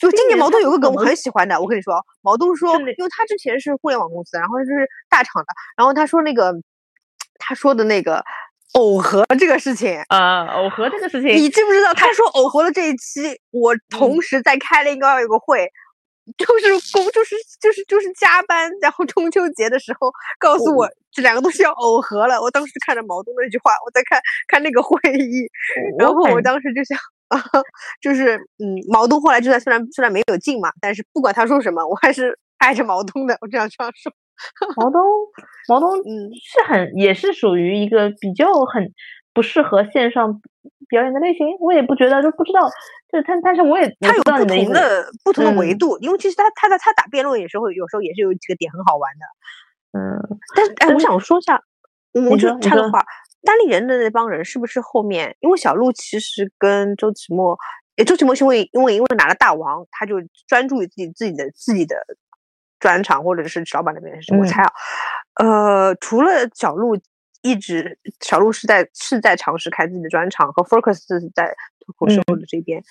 [0.00, 6.52] 就今年毛东有个梗我很喜欢的，我跟你说，毛东说，因为他之前是互联网公司，然后就是大厂的，然后他说那个
[7.38, 8.24] 他说的那个
[8.74, 11.94] 耦合这个事情，啊，耦合这个事情，你知不知道？
[11.94, 15.70] 他说耦合的这一期，我嗯同时在开了一个有个会。
[16.38, 22.40] 就是工，就是就是就是加班，然后中秋节的时候告诉我这两个东西要耦合了。
[22.40, 24.18] 我当时看着毛东那句话，我在看
[24.48, 25.46] 看那个会议，
[25.98, 26.98] 然后我当时就想，
[27.28, 27.44] 啊，
[28.00, 33.36] 就是嗯，毛东后来就算虽然虽然没有进嘛，但是不管他说什么，我还是爱着毛东的。
[33.42, 34.10] 我这样这样说，
[34.76, 35.02] 毛东，
[35.68, 38.92] 毛东 嗯是很也是属于一个比较很
[39.32, 40.40] 不适合线上
[40.88, 42.68] 表演的类型，我也不觉得，就不知道，
[43.10, 49.26] 就是他，但是我也他有不同的不同的维嗯度，因为其实他他在他打辩论有时候有时候也是有几个点很好玩的。
[49.98, 51.60] 嗯，但是哎，我想说一下，
[52.14, 53.04] 我你就插个话，
[53.42, 55.36] 单立人的那帮人是不是后面？
[55.40, 57.56] 因为小鹿其实跟周奇墨，
[57.96, 60.16] 诶，周奇墨是因为因为因为拿了大王，他就
[60.48, 61.96] 专注于自己自己的自己的
[62.84, 64.70] 专场，或者是老板那边是我嗯猜啊。
[65.42, 66.94] 呃，除了小鹿
[67.40, 72.82] 一直，小鹿是在是在尝试开自己的专场，和 Focus 是在脱口秀嗯的这边。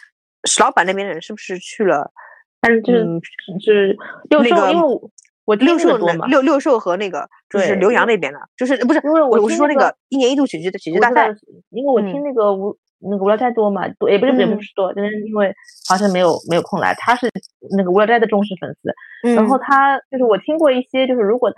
[0.45, 2.11] 石老板那边的人是不是去了？
[2.59, 3.21] 但是就是嗯
[3.59, 3.95] 就是
[4.31, 5.11] 六兽，那个因为
[5.45, 11.27] 我六兽六六兽和那个就是对刘洋那边的，就是不是因为我我我是说那个个一年一度喜剧的喜剧大赛
[11.69, 12.75] 因为我听嗯那个无
[13.09, 15.53] 那个无聊斋多嘛，多也不是不是多，但是因为
[15.89, 17.29] 好像没有没有空来，他是
[17.77, 19.59] 那个无聊斋的忠实粉丝，然后嗯。
[19.61, 21.55] 他就是我听过一些，就是如果他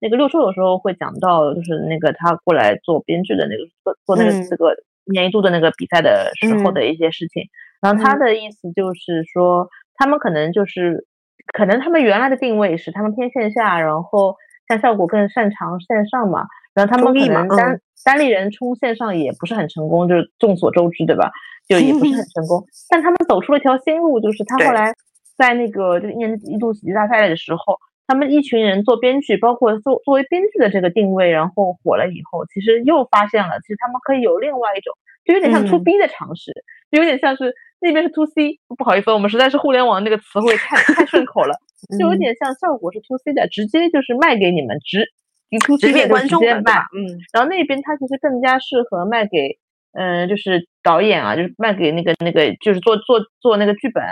[0.00, 4.46] 那个六兽有时候会讲到，就是那个他过来做编剧的那个做做那个嗯。
[4.48, 4.74] 这个
[5.06, 6.74] 一年一度的那个比赛的时候嗯。
[6.74, 7.42] 的一些事情，
[7.80, 8.18] 然后他嗯。
[8.18, 11.06] 的意思就是说，他们可能就是
[11.52, 14.36] 可能他们原来的定位是他们偏线下，然后
[14.68, 21.32] 像效果更擅长线上嘛，然后他们可综艺嘛能单、嗯单立人冲线上也不是很成功，就是众所周知，对吧？
[21.66, 24.92] 就也不是很成功， 但他们走出了一条新路，就是他后来
[25.38, 34.92] 在那个就一年一度喜剧大赛的时候，他们一群人做编剧，包括作作为编剧的这个定位，然后火了以后，其实又发现了，其实他们可以有另外一种，
[35.24, 36.52] 就有点像 to 嗯 B 的尝试，
[36.90, 41.56] 就有点像是那边是 to C，不好意思，我们实在是互联网那个词汇太太顺口了，
[41.98, 45.08] 就有嗯点像效果是 to C 的，直接就是卖给你们直。
[45.54, 49.58] 一 to 直 C 的面就直接观众的，卖吧？，嗯然后那边它其实更加适合卖给，
[49.92, 54.02] 嗯、就是导演啊，就是卖给那个那个，就是做做做那个剧本，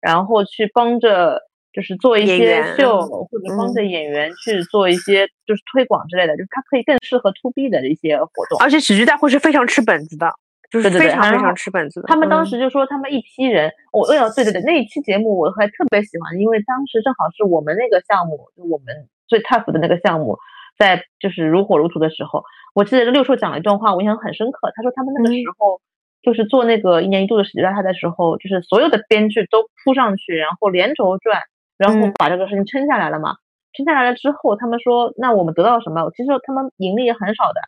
[0.00, 1.40] 然后去帮着
[1.72, 8.58] 就是做一些秀，嗯或者帮着演员去做一些就是推广之类的，就是它可以更适合 to B 的一些活动。
[8.60, 10.28] 而且喜剧大会是非常吃本子的，
[10.70, 12.08] 就是非常非常吃本子的。
[12.08, 20.36] 他们当嗯时就说，他们一批人，我哎呀，对对对，那一期节目我还特别喜欢，因为当时正好是我们那个项目，就我们最 tough 的那个项目，
[20.80, 22.42] 在就是如火如荼的时候，
[22.74, 24.72] 我记得六叔讲了一段话，我印象很深刻。
[24.74, 25.80] 他说他们那个时嗯候
[26.22, 31.42] 就是做那个一年一度的喜剧大赛的时候，就是所有的编剧都扑上去，然后连轴转，
[31.78, 33.36] 然后嗯把这个事情撑下来了嘛。
[33.72, 36.10] 撑下来了之后，他们说，那我们得到了什么？
[36.16, 37.60] 其实他们盈利也很少的，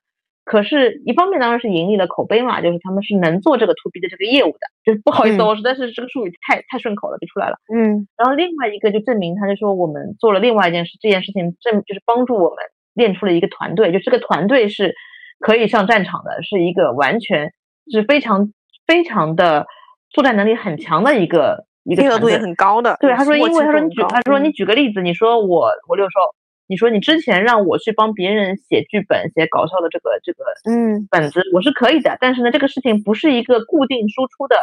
[0.44, 7.56] 可是，一方面当然是盈利的口碑嘛，就是他们是能做这个 to B 的这个业务的，就是不好意思，嗯我实在是这个术语太太顺口了，就出来了。
[7.72, 12.58] 嗯然后另外一个就证明，他就说我们做了另外一件事，这件事情证就是帮助我们
[12.94, 14.94] 练出了一个团队，就这个团队是
[15.40, 17.52] 可以上战场的，是一个完全
[17.90, 18.52] 是非常
[18.86, 19.66] 非常的
[20.10, 22.38] 作战能力很强的一个一个团队配合度也。
[22.38, 22.96] 很高的。
[23.00, 26.20] 对，他说，因为他说你举，他说你嗯举个例子，你说我我六兽，
[26.66, 34.56] 你说你之前让我去帮别人写剧本、写搞笑的这个这个嗯本子，我是可以的，但是呢，这个事情不是一个固定输出的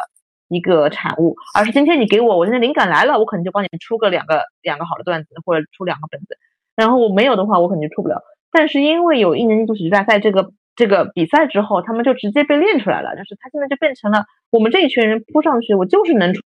[0.48, 6.38] 一个产物，而是今天你给我，我现在灵感来了，我可能就帮你出个两个两个好的段子，或者出两个本子，
[6.80, 8.22] 然后我没有的话，我肯定出不了。
[8.54, 16.40] 但是因为有一年一度喜剧大赛这个这个比赛之后，他们就直接被练出来了，就是他现在就变成了我们这一群人扑上去，我就是能出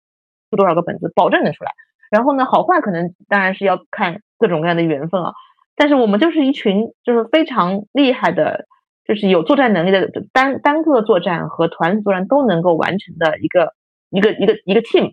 [0.51, 1.73] 出多少个本子，保证能出来。
[2.11, 5.33] 然后呢，好坏可能当然是要看各种各样的缘分啊。
[5.77, 8.67] 但是我们就是一群就是非常厉害的，
[9.07, 13.75] 就是有作战能力的单单个作战和团体作战都能够完成的一个
[14.09, 15.13] 一个一个一个 team，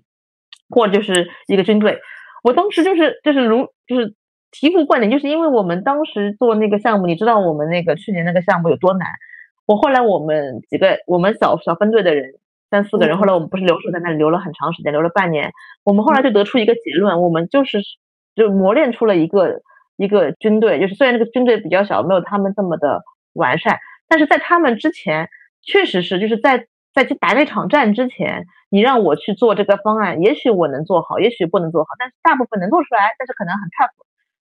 [0.70, 2.00] 或者就是一个军队。
[2.42, 4.16] 我当时就是就是如就是
[4.52, 9.08] 醍醐灌顶，就是因为我们当时做那个项目，你知道我们那个去年那个项目有多难。
[9.66, 12.34] 我后来我们几个我们小小分队的人
[12.70, 15.52] 三四个人，后来我们不是留守在那里留了很长时间，留了半年。
[15.84, 17.80] 我们后来就得出一个结论，我们就是
[18.36, 19.62] 就磨练出了一个。
[20.02, 23.02] 一个军队，就是虽然这个军队比较小，没有他们这么的
[23.34, 25.28] 完善，但是在他们之前，
[25.62, 33.92] 确实是就是在在去打那场战之前，你让我去做这个方案，也许我能做好，也许不能做好，但是大部分能做出来，但是可能很 tough，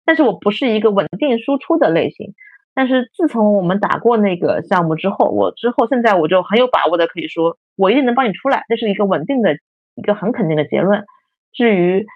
[0.08, 2.34] 但是我不是一个稳定输出的类型。
[2.74, 9.56] 但是自从我们打过那个项目之后，我之后现在我就很有把握的可以说，我一定能帮你出来，这是一个稳定的
[9.94, 11.06] 一个很肯定的结论。
[11.54, 12.08] 至于。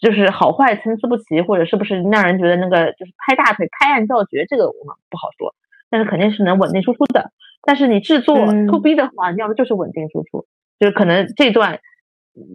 [0.00, 5.54] 就是好坏参差不齐，或者是不是让人觉得那个就是拍大腿、拍案叫绝，这个我们不好说。
[5.90, 7.32] 但是肯定是能稳定输出的。
[7.66, 8.34] 但是你制作
[8.66, 10.46] to B 的话，要的就是稳定输出，
[10.78, 11.80] 就是可能这段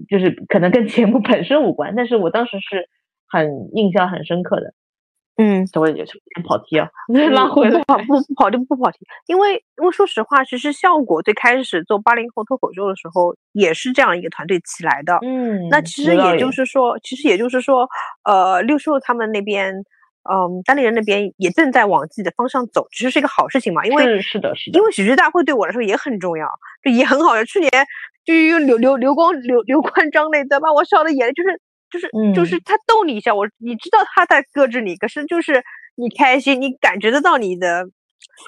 [0.10, 2.90] 就是可能跟节目本身无关，但是我当时是
[3.28, 4.74] 很印象很深刻的。
[5.38, 6.14] 嗯，我也是
[6.48, 6.88] 跑题啊，
[7.34, 15.20] 拉回来，不跑不不跑就不跑题，因为因为说实话，其实效果最开始做八零后脱口秀的时候，也是这样一个团队起来的。
[15.24, 17.86] 嗯，那其实也就是说，其实也就是说，
[18.24, 19.74] 呃，六兽他们那边，
[20.24, 23.86] 嗯，单立人那边也正在往自己的方向走，其实是一个好事情嘛。
[23.86, 26.48] 因为是的，是的，因为喜剧大会对我来说也很重要，
[26.82, 27.44] 就也很好的。
[27.44, 27.70] 去年
[28.24, 31.60] 就用刘刘刘光刘刘关张那段把我笑的眼泪就是。
[31.90, 35.64] 就是就是他逗你一下，我你知道他在搁置你，可是就是
[35.96, 37.86] 你开心，你感觉得到你的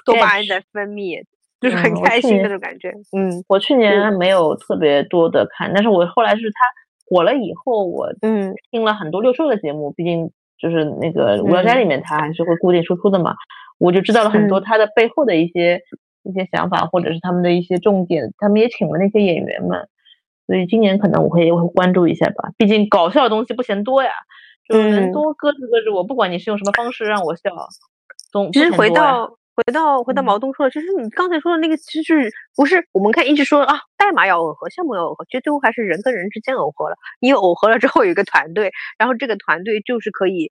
[0.04, 1.22] 多巴胺在分泌，
[1.60, 2.90] 就是很开心那种感觉。
[3.16, 6.58] 嗯，我去年没有特别多的看，但是我后来是他
[7.06, 13.34] 火了以后，我嗯听了很多六兽的节目，毕竟就是那个无聊斋里面他还是会固定输出的嘛，
[13.78, 15.80] 我就知道了很多他的背后的一些
[16.24, 19.88] 一些想法，或者是他们的一些重点，他们也请了那些演员们。
[20.48, 24.10] 所以今年可能我会会关注一下吧，毕竟搞笑的东西不嫌多呀，
[24.68, 27.50] 就是能多搁置搁置我，不管你是用什么方式让我笑，
[28.32, 36.96] 总其实回到回到回到毛东说的，其实你刚才说的那个，其实不是我们看一直说啊，代码要耦合，项目要耦合，其实最后还是人跟人之间耦合了。
[37.20, 40.50] 你耦合了之后有一个团队，然后这个团队就是可以。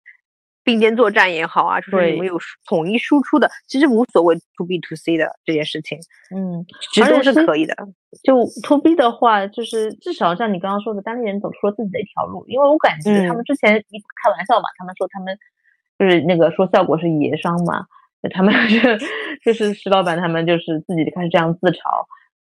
[0.68, 5.98] 并肩作战也好啊，就是你们有统一输出的，其实无所谓 to B to C 的这件事情，
[6.36, 7.74] 嗯，其实都是可以的。
[8.22, 12.44] 就 to B 的话，就是至少像你刚刚说的，单立人走出了自己的一条路。
[12.48, 15.40] 因为我感觉他们之前一开玩笑嘛，他们说他们
[15.98, 17.86] 就是那个说效果是爷商嘛，
[18.34, 19.00] 他们 是
[19.46, 21.80] 就是石老板他们就是自己开始这样自嘲。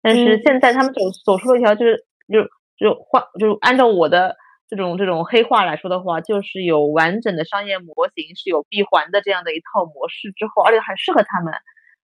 [0.02, 2.42] 但是现在他们走走出了一条，就是就
[2.76, 4.36] 就换就按照我的。
[4.68, 11.54] 这种这种黑话来说的话，就是有完整的商业模型，是有闭环的这样的一套模式之后，而且很适合他们，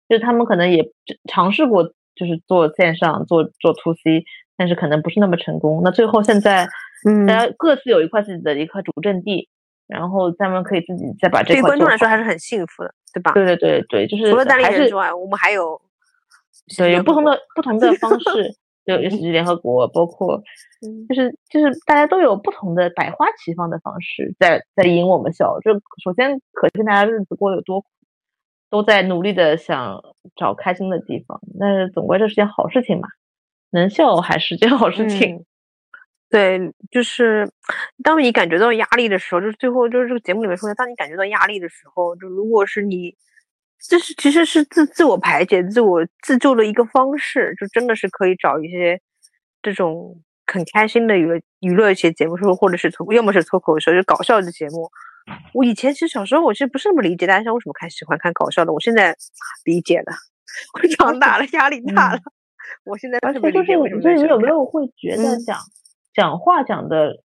[0.09, 0.91] 就是他们可能也
[1.29, 1.83] 尝试过，
[2.15, 4.25] 就是做线上做做 to C，
[4.57, 5.81] 但是可能不是那么成功。
[5.83, 6.67] 那最后现在，
[7.07, 9.47] 嗯，大家各自有一块自己的一块主阵地，
[9.87, 13.31] 然后他们可以自己再把这对观众来说还是很幸福的，对吧？
[13.31, 15.79] 对对对对，就是除了单立人之外，我们还有
[16.77, 18.55] 对有不同的不同的方式。
[18.89, 20.41] 就尤其是联合国，包括，
[21.07, 25.59] 就是就是大家都有不同的百花齐放的方式，在在引我们笑。
[25.59, 25.73] 就
[26.03, 27.87] 首先可见大家日子过得有多苦，
[28.71, 30.01] 都在努力的想
[30.35, 31.39] 找开心的地方。
[31.59, 33.07] 但是总归这是件好事情嘛，
[33.69, 35.45] 能笑还是件好事情。
[36.31, 37.51] 对，就是
[38.03, 43.15] 当你感觉到压力的时候，就是最后就是这个节目里面说的，当你感觉到压力的时候，就如果是你。
[43.87, 48.99] 这是其实是自自我排解、自我自救的一个方式，就真的是可以找一些
[49.61, 54.89] 这种很开心的娱乐娱乐一些节目，说或者是脱，要么是脱口秀，就搞笑的节目。
[55.53, 59.15] 我以前其实小时候我其实不是那么理解大家为什么看喜欢看搞笑的，我现在
[59.63, 60.11] 理解了，
[60.73, 62.19] 我长大了，压力大了，
[62.83, 63.67] 我现在而且就是
[64.01, 65.57] 就是你有没有会觉得讲
[66.13, 67.23] 讲话讲的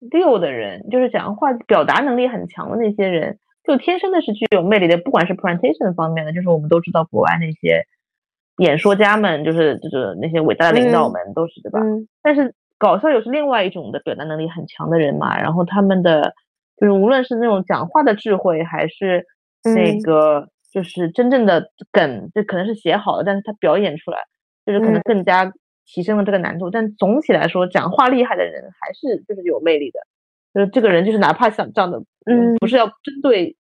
[0.00, 3.38] 溜的人，就是讲话表达能力很强的那些人。
[3.64, 7.86] 就天生的是具有魅力的，不管是 presentation 方面的，就是我们都知道国外那些
[8.58, 11.80] 演说家们，就是就是那些伟大的领导们都是对吧？
[12.22, 16.34] 但是搞笑又是另外一种的表达能力很强的人嘛，然后他们的
[16.76, 19.24] 就是无论是那种讲话的智慧，还是
[19.74, 24.18] 那个就是真正的梗，这可能是写好了，但是他表演出来
[24.66, 25.50] 就是可能更加
[25.86, 26.68] 提升了这个难度。
[26.68, 30.00] 但总体来说，讲话厉害的人还是就是有魅力的。
[30.52, 33.56] 就是这个人，就是哪怕想长得，嗯，不是要针对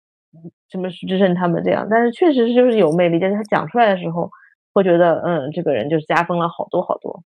[0.70, 4.32] 什么徐志胜他们这样，但是确实是就是有魅力，但是他讲出来的时候，
[4.74, 7.24] 会觉得，嗯，这个人就是加分了好多好多。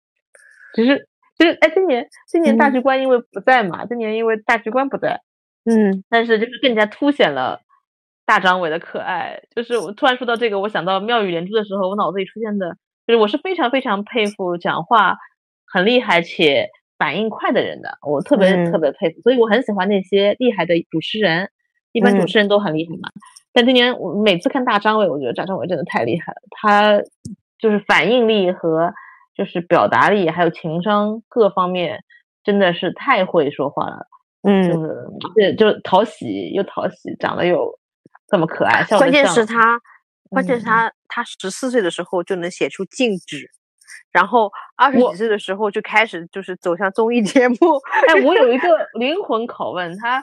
[0.74, 1.08] 其实，
[1.38, 5.20] 就是，哎，今年今年大局观因为不在嘛，今年因为大局观不在，
[5.64, 7.60] 嗯，但是就是更加凸显了
[8.24, 9.42] 大张伟的可爱。
[9.54, 12.76] 就是我突然说到这个，我想到妙语连珠的时候，我脑子里出现的
[13.06, 15.16] 就是我是非常非常佩服讲话
[15.66, 16.68] 很厉害且
[17.02, 21.50] 反应快的人的，我特别嗯特别佩服，所以我很喜欢那些厉害的主持人。
[21.90, 23.10] 一般主嗯持人都很厉害嘛，
[23.52, 27.02] 但今年我每次看大张伟，我觉得大张伟真的太厉害了，他
[27.58, 28.94] 就是反应力和
[29.34, 32.04] 就是表达力，还有情商各方面，
[32.44, 34.06] 真的是太会说话了。
[34.44, 37.78] 嗯就嗯，是对，就是讨喜又讨喜，长得又
[38.28, 39.78] 这么可爱，笑关键是他，
[40.30, 43.50] 关键是嗯他，他十四岁的时候就能写出禁止，
[44.12, 47.56] 然后二十几岁的时候就开始就是走向综艺节目。
[48.08, 50.22] 哎，我有一 个灵魂拷问，他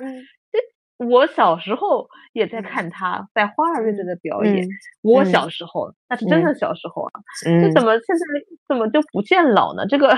[0.97, 4.69] 我小时候也在嗯看他在花儿乐队的表演，嗯
[5.01, 7.11] 我嗯小时候那是真嗯的小时候啊，
[7.43, 8.25] 这嗯怎么现在
[8.67, 9.85] 怎么就不见老呢？
[9.87, 10.17] 这个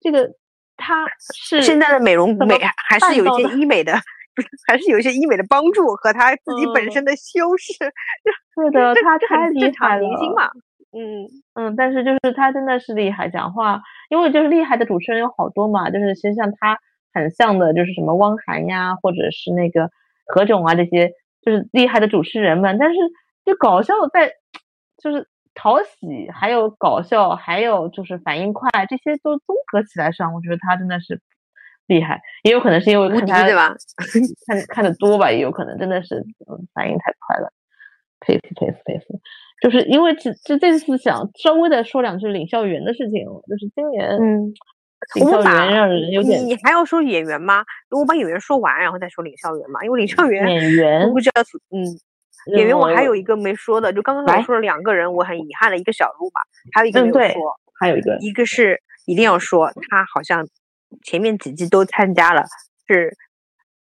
[0.00, 0.30] 这个
[0.76, 2.58] 他是现在的美容美
[2.88, 3.94] 还是有一些医美的，
[4.36, 7.72] 不是还是有一些医美的帮助和他自己本嗯身的修饰。
[8.54, 10.02] 对的，他太厉害了。
[10.02, 10.50] 明星嘛。
[10.98, 13.80] 嗯嗯，但是就是他真的是厉害，讲话，
[14.10, 16.78] 因为就是厉害的主持人有好多嘛，就是其实像他
[17.14, 19.90] 很像的，就是什么汪涵呀，或者是那个
[20.26, 22.78] 何炅啊这些，就是厉害的主持人们。
[22.78, 22.96] 但是
[23.44, 24.32] 就搞笑在，
[25.02, 31.20] 就是讨喜，还有搞笑，还有就是反应快，这些都综合起来上，我觉得他真的是
[31.86, 32.20] 厉害。
[32.42, 33.74] 也有可能是因为看他对吧？
[34.46, 36.20] 看看的多吧，也有可能真的是
[36.50, 37.52] 嗯反应太快了，
[38.20, 39.20] 佩服佩服佩服。
[39.60, 44.52] 就是因为这这这次想稍微再说两句领校园的事情，就是今年嗯，
[45.16, 47.64] 领校把园让人有点你你还要说演员吗？
[47.90, 51.82] 我把演员说完，然后再说领校园嘛，因为领校园演员我不知道，嗯，
[52.56, 56.40] 演员我还有一个个没说的，就刚刚来我说了两个人，我很遗憾的，一个小鹿嘛，
[56.72, 60.46] 还有一个没有说，还有一个一个是一定要说，她好像
[61.02, 62.44] 前面几季都参加了，
[62.86, 63.12] 是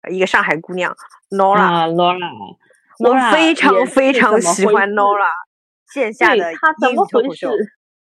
[0.09, 0.95] 一个上海姑娘
[1.30, 2.57] Nora，、啊 Laura，
[3.01, 5.30] 我非常非 常喜欢 Nora
[5.92, 7.51] 线下的他怎英么回事语脱口秀，？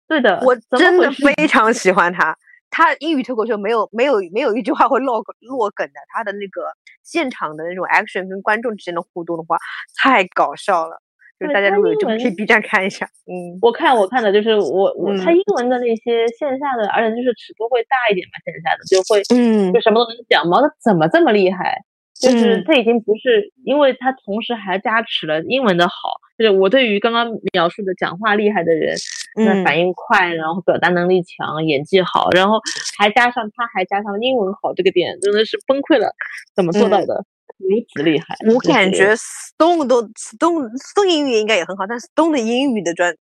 [0.09, 2.37] 对的，我真的非常喜欢他。
[2.69, 6.63] 他英语脱口秀没有没有没有一句话会落落梗的，他的那个
[7.03, 9.57] 现场的那种 action 跟观众之间的互动的话，
[10.03, 11.01] 太搞笑了。
[11.39, 21.83] 就是大家如果有她英文机会可以 B 站看一下，嗯我看我看的就是我我他嗯英文的那些线下的，而且就是尺度会大一点嘛，线下的就会嗯就什么都能讲嘛，他怎么这么厉害？
[22.21, 25.95] 就是嗯他已经不是，因为他同时还加持了英文的好。
[26.39, 28.95] 就是我对于刚刚描述的讲话厉害的人，
[29.37, 32.61] 那嗯反应快，然后表达能力强，演技好，然后
[32.99, 36.15] 还加上他还加上英文好这个点，真的是崩溃了，
[36.55, 37.25] 怎么做到嗯的？
[37.59, 38.37] 如此厉害！
[38.53, 43.17] 我感觉 Stone 都 Stone Stone 英语应该也很好，但 Stone 的英语的段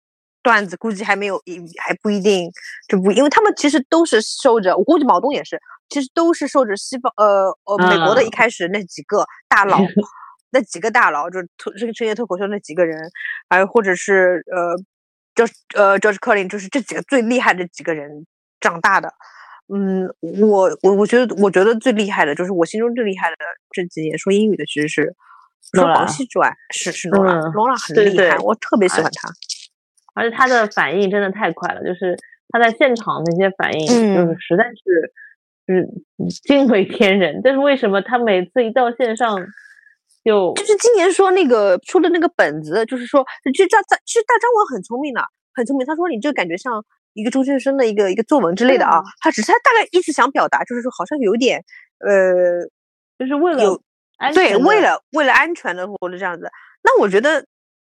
[0.45, 1.43] 段子估计还没有，
[1.83, 2.49] 还不一定
[2.87, 9.79] 就不，因为他们其实都是受着，我估计毛东也是，其实都是受着西方呃呃美国的一啊开始那几个大佬，
[10.53, 13.11] 那几个大佬就是脱这个深夜脱口秀那几个人，
[13.49, 14.77] 还有或者是呃
[15.35, 18.27] George 呃 George Carlin，就是这几个最厉害的几个人
[18.61, 19.13] 长大的。
[19.75, 23.37] 嗯，我我我觉得，我觉得最厉害的就是我心中最厉害的
[23.71, 25.17] 这几年说英语的，其实是
[25.73, 29.29] 除了广 Nora 西之外，是是 Nora，Nora、嗯 Nora 很厉害，我特别喜哎欢她。
[30.15, 32.17] 而且他的反应真的太快了，就是
[32.49, 35.13] 他在现场那些反应，就是嗯实在是
[35.67, 35.89] 就是
[36.43, 37.41] 惊为天人。
[37.43, 39.39] 但是为什么他每次一到线上
[40.25, 45.21] 就就是今年说那个出的那个本子，就是说，就大大其实大张伟很聪明的，
[45.53, 45.87] 很聪明。
[45.87, 51.63] 他说你这感觉像一个中学生的一个一个作文之类的啊他只是他大概意思想表达，就是说好像有点
[51.99, 52.67] 呃，
[53.19, 53.81] 就是为了
[54.33, 56.51] 对，为了为了安全的或者这样子，
[56.83, 57.45] 那我觉得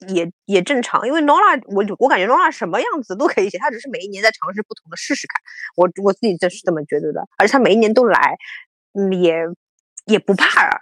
[0.09, 5.41] 也也正常，因为 Nora 我我感觉 Nora 什么样子都可以写，她只是每一年在尝试不同的试试看，
[5.75, 8.37] 我我自己就是这么觉得的，而且她每一年都来，
[8.93, 9.43] 嗯，也
[10.05, 10.81] 也不怕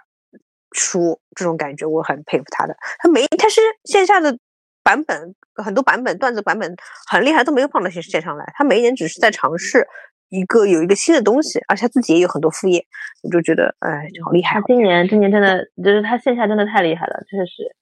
[0.72, 2.76] 输这种感觉，我很佩服她的。
[2.98, 4.36] 她每她是线下的
[4.82, 6.74] 版本很多版本段子版本
[7.08, 9.86] 很厉害，都没有放到线线上来，她每一年只是在尝试。
[10.30, 12.84] 一个有一个新的东西，而且他自己也有很多副业，
[13.22, 14.66] 我就觉得，哎，好厉害他！
[14.66, 17.76] 今年今年真的就是他线下真的太厉害了，确实，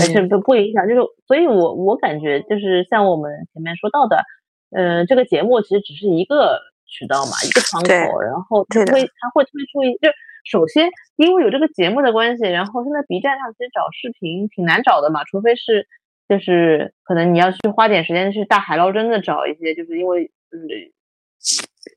[0.00, 4.22] 而且嗯不不影响，就是所以我我感觉就是像我们前面说到的，
[4.70, 10.10] 呃，这个节目其实只是一个渠道嘛，一个窗口，然后它会它会推出一就
[10.44, 15.86] 首先因为有这个节目的关系，然后现在 B 站上其实找视频挺难找的嘛，除非是
[16.28, 20.92] 就是可能你要去花点时间去大海捞针的找一些，就是因为就是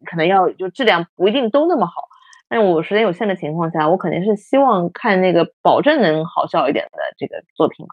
[0.09, 2.07] 可能要就质量不一定都那么好。
[2.49, 7.89] 但我时间有限的情况下，我肯定是希望看那个保证能好笑一点的这个作品嘛。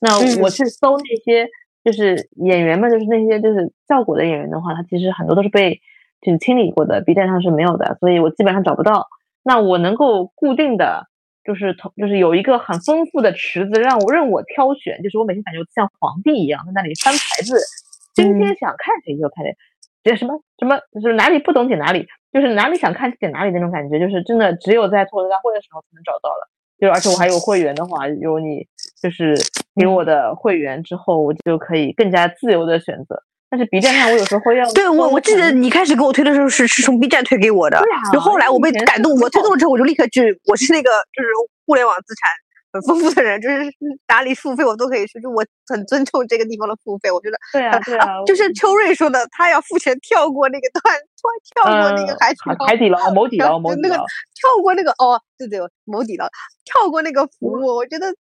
[0.00, 1.48] 那嗯我去搜那些
[1.82, 5.80] 就是演员们，就是那些就是效果的演员的话，他其实很多都是被
[6.20, 9.08] 就是清理过的，B 站上是没有的，所以我基本上找不到。
[9.42, 11.06] 那我能够固定的
[11.44, 17.56] 就是同就是有一个很丰富的池子让我任我挑选，就是我每天感觉像皇帝一样在那里翻牌子，
[18.14, 19.56] 今天想看谁就看谁，
[20.02, 26.50] 这什么什么就是哪里不懂点哪里，就是哪里想看点哪里那种感觉，就是真的只有在脱口大会的时候才能找到了。
[26.76, 28.66] 就而且我还有会员的话，有你
[29.00, 29.38] 就是
[29.76, 33.22] 给我的会员之后，我就可以更加自由的选择。
[33.48, 41.28] 但是 B 站上我有时候会要，对我我记得你开始给我推的时候是是从 B 站推给我的，对啊就后来我被感动，我推动了之后我就立刻去，我是那个就是
[41.64, 42.28] 互联网资产
[42.72, 43.62] 很丰富的人，就是
[44.08, 50.98] 哪里付费我都可以去，就我很尊重这个地方的付费，我觉得对啊对啊，就是秋瑞说的，他要付钱跳过那个段，
[51.54, 56.26] 跳跳过那个海底捞，海底捞、某底捞、某底那个，跳过那个哦，对对，某底捞，
[56.64, 58.14] 跳过那个服务，我觉得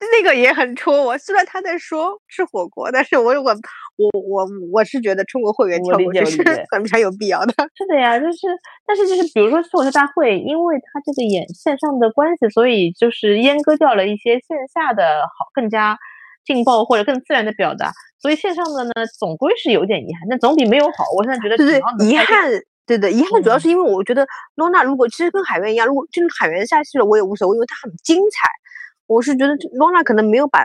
[0.00, 1.16] 那个也很戳我。
[1.18, 3.54] 虽然他在说吃火锅，但是我我
[3.96, 7.52] 我我我是觉得中国会员跳过这是很非常有必要的。
[7.74, 8.48] 是的呀，就是，
[8.84, 15.96] 但是就是比如说脱口秀大会，因为它这个演线上的关系，所以就是阉割掉了一些线下的好更加
[16.44, 17.92] 劲爆或者更自然的表达，
[18.22, 21.04] 所以线上的呢总归是有点遗憾，但总比没有好。
[21.16, 22.48] 我现在觉得对对遗憾，
[22.86, 28.48] 对的，遗憾主要嗯是因为我觉得罗娜如果其实跟海源一样，如果真的海源下去了，我也无所谓，因为它很精彩。
[29.08, 30.64] 我是觉得罗娜可能没有把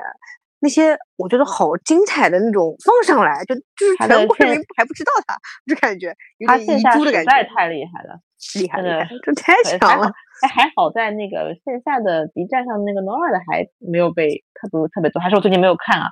[0.59, 5.35] 那些我觉得好精彩的那种放上来，就就是全国人民还不知道他，
[5.65, 8.19] 就感觉有他点遗线下实珠的感觉，在太厉害了。
[8.55, 10.11] 厉害厉害，这太强了。
[10.41, 16.07] 哎，还好在那个线下的 B 站上那个 Nora 的还没有被特别特别多，还是我最近没有看啊。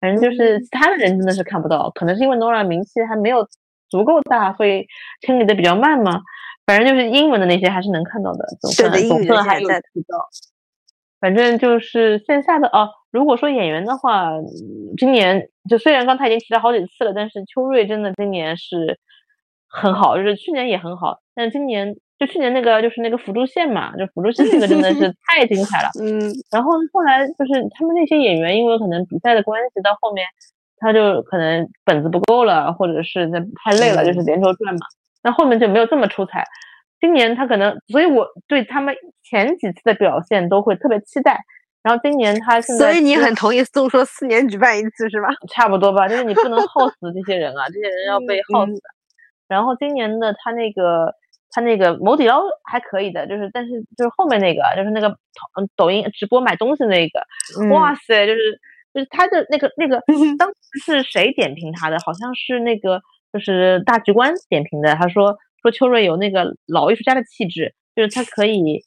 [0.00, 3.46] 反正就是嗯其他的人真的是看不到，可能是因为 Nora 名气还没有
[3.88, 4.86] 足够大，所以
[5.20, 6.22] 清理的比较慢嘛。
[6.66, 10.28] 反正就是英文的那些还是能看到的，总算的总算还在在提到。
[11.20, 14.44] 反正就是线下的哦，如果说演员的话，嗯
[14.96, 18.98] 今年就虽然刚才已经提了好几次了，但是秋瑞真的今年是
[19.68, 25.90] 很好，就是去年也很好，但是今年就去年那个就是那个辅助线嘛，就辅助线那个真的是 太精彩了。
[26.00, 26.18] 嗯，
[26.50, 30.26] 然后后来就是他们那些演员，因为可能比赛的关系，到后面
[30.78, 34.80] 他就可能本子不够了，或者是那太累了，就是连轴转嘛。
[35.22, 36.44] 那后面就没有这么出彩。
[36.98, 41.38] 今年他可能，所以我对他们前几次的表现都会特别期待。
[41.82, 45.28] 然后今年他现在所以你很同意宋说四年举办一次是吧？
[45.52, 48.80] 差不多吧，就是你不能耗死这些人啊，这些人要被耗死嗯。
[49.48, 51.14] 然后今年的他那个
[51.50, 55.16] 他那个某底捞还可以的，就是但是就是后面那个就是那个抖
[55.76, 57.20] 抖音直播买东西那个，
[57.70, 58.60] 哇嗯塞，就是
[58.92, 60.02] 就是他的那个那个
[60.38, 61.98] 当时是谁点评他的？
[62.04, 63.00] 好像是那个
[63.32, 68.82] 就是大局观点评的，他说说邱瑞有那个老艺术家的气质，就是他可以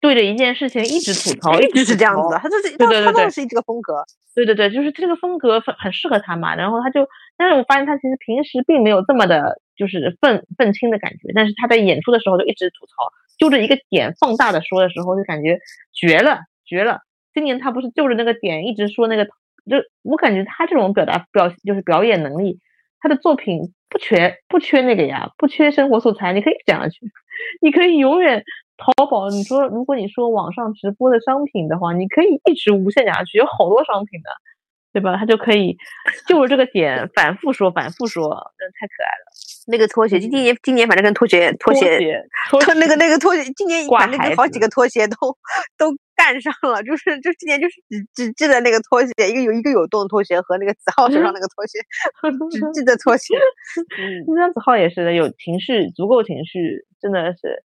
[0.00, 4.04] 对着一件事情一直吐槽，一直是这样子的，他就是对对对对他当时是这个风格。
[4.34, 6.54] 对对对，就是这个风格很很适合他嘛。
[6.54, 11.32] 然后他就，但是我发现他其实平时并没有这么的，就是愤愤青的感觉。
[11.34, 12.92] 但是他在演出的时候就一直吐槽，
[13.38, 15.58] 就着一个点放大的说的时候，就感觉
[15.92, 17.00] 绝了绝了。
[17.34, 22.60] 今年他不是就着那个点一直说那个，就我感觉他这种表达表就是表演能力，
[23.00, 27.00] 他的作品不缺不缺那个呀，不缺生活素材，你可以讲下去，
[27.60, 28.44] 你可以永远
[28.80, 34.30] 淘宝，你说如果你说网上直播的商品的话，你可以一直无限讲下去，有好多商品的，
[34.92, 35.16] 对吧？
[35.18, 35.76] 他就可以
[36.26, 38.24] 就是这个点反复说，反复说，
[38.58, 39.30] 真的太可爱了。
[39.66, 45.14] 那个拖鞋，今年今年反正跟拖鞋拖鞋鞋，拖拖 那个那个拖鞋，今年挂反正好几个拖鞋都
[45.76, 51.78] 都干上了，就是就今年就是只只记得那个拖鞋，一个有一个有洞拖鞋和那个子浩手上那个拖鞋，
[52.50, 53.36] 只记得拖鞋。
[54.00, 57.62] 嗯，那子浩也是的，有情绪，足够情绪，真的是。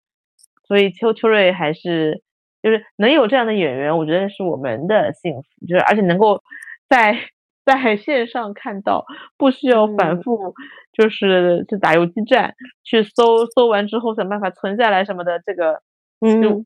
[0.67, 2.21] 所以邱秋瑞还是
[2.61, 6.41] 就是能有这样的演员，我觉得是我们的幸福，就是而且能够
[6.89, 7.17] 在
[7.65, 9.05] 在线上看到，
[9.37, 10.21] 不需要反嗯。
[10.21, 10.53] 复
[10.93, 12.53] 就是去打游击战，
[12.83, 15.81] 去搜搜完之后想办法存下来什么的，这个
[16.21, 16.63] 嗯，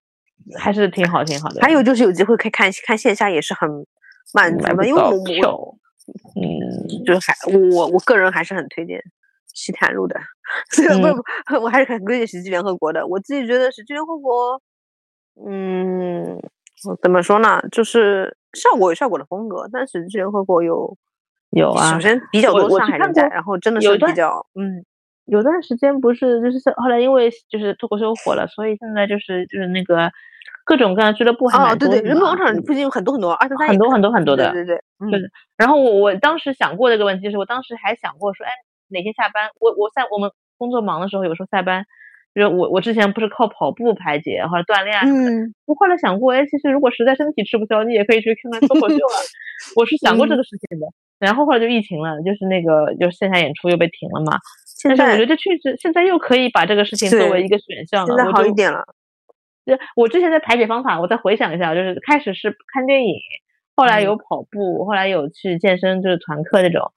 [0.57, 1.61] 还是挺好挺好的。
[1.61, 3.69] 还有就是有机会可以看看线下也是很
[4.33, 5.77] 满足的，因为我
[6.35, 9.01] 嗯，就是还我我个人还是很推荐
[9.57, 10.15] 西坦路的，
[10.69, 11.07] 所以不
[11.61, 13.05] 我还是很推荐喜剧联合国的。
[13.07, 14.61] 我自己觉得实际联合国，
[15.45, 16.39] 嗯，
[17.01, 20.95] 怎么说呢，就是效果有效果的风格，但实际联合国有
[21.49, 21.99] 有啊首。
[21.99, 24.85] 先比较多上海人在，然后真的是比较嗯
[25.25, 30.09] 有段时间不是就是后来因为就是脱口秀火了，所以现在就是就是那个
[30.63, 34.51] 各种各样的俱乐部还哦对对，蛮多的嘛人民广场附近有很多很多，二三三很多很多很多的。
[34.51, 35.19] 对对对，嗯对
[35.57, 38.51] 然后我我当时想过这个问题，就是我当时还想过说，哎，
[38.89, 41.85] 哪天下班，我我在我们工作忙的时候，有时候下班，
[42.33, 49.17] 就是我我之前不是靠跑步排解或者锻炼啊什么的，嗯我后来想过，哎，其实如果实在身体吃不消，你也可以去看看脱口秀啊。
[49.75, 50.87] 我是想过这嗯个事情的。
[51.19, 54.37] 然后后来就疫情了，就是那个就是线下演出又被停了嘛。
[54.63, 58.15] 现在但是我觉得确实现在又可以把这个事情作为一个选项了。
[58.15, 58.85] 现在好一点了，
[59.65, 63.15] 就我之前的排解方法，我再回想一下，就是开始是看电影，
[63.75, 66.91] 后来有跑步，后来有去健身，就是团课这种。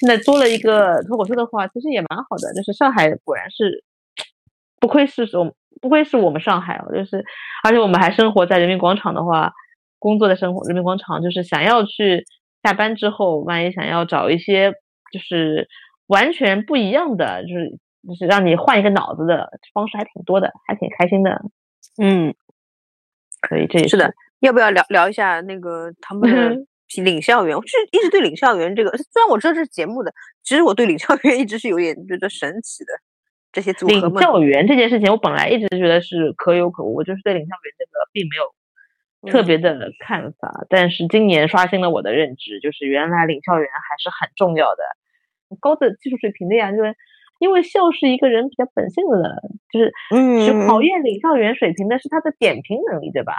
[0.00, 2.52] 现在多了一个脱口秀的话，其实也蛮好的。
[2.54, 3.84] 就是上海果然是
[4.80, 7.24] 不愧是我不愧是我们上海哦，就是
[7.64, 9.52] 而且我们还生活在人民广场的话，
[9.98, 12.24] 工作的生活人民广场，就是想要去
[12.62, 14.72] 下班之后，万一想要找一些
[15.12, 15.68] 就是
[16.06, 21.42] 完全不一样的，就是就是让你换一个脑子的方式还挺多的，还挺开心的。
[22.02, 22.34] 嗯，
[23.40, 24.12] 可以这也是的。
[24.40, 26.56] 要不要聊聊一下那个他们的
[26.96, 27.56] 领校园？
[27.56, 30.12] 我是一直对领校园这个，虽然我知道这是节目的，
[30.42, 32.92] 其实我对领校园 一直是有点觉得神奇的。
[33.52, 40.64] 这些组合领校园这件事情，我本来一直觉得是可有可无，我就是对领校园这个并没有特别的看法。
[40.68, 44.82] 但是今年刷新了我的认知，就是原来领校园还是很重要的，
[45.58, 46.70] 高的技术水平的呀。
[46.70, 46.94] 就是
[47.40, 53.34] 因为笑是一个人比较本性的，就是嗯，是考验领校园水平的是他的点评能力，对吧？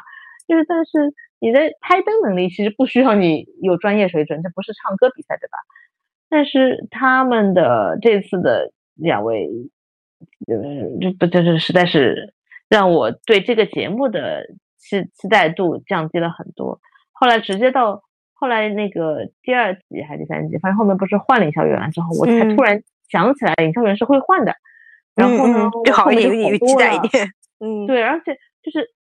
[0.48, 5.58] 就是但是你的拍灯能力其实不需要你有专业水准，这不是唱歌比赛，对吧？
[6.30, 9.50] 但是他们的这次的两位。
[10.48, 12.36] 嗯，这不就是实在是
[12.70, 14.46] 让我对这个节目的
[14.78, 16.80] 期期待度降低了很多。
[17.12, 24.54] 后来直接到后来那个第二集还是第三集，反正后面不是换领校园了之后，我才突然想起来领校园是会换的。
[25.16, 27.28] 然后呢，就好一点，期待一点。
[27.60, 28.92] 嗯，对，而且就是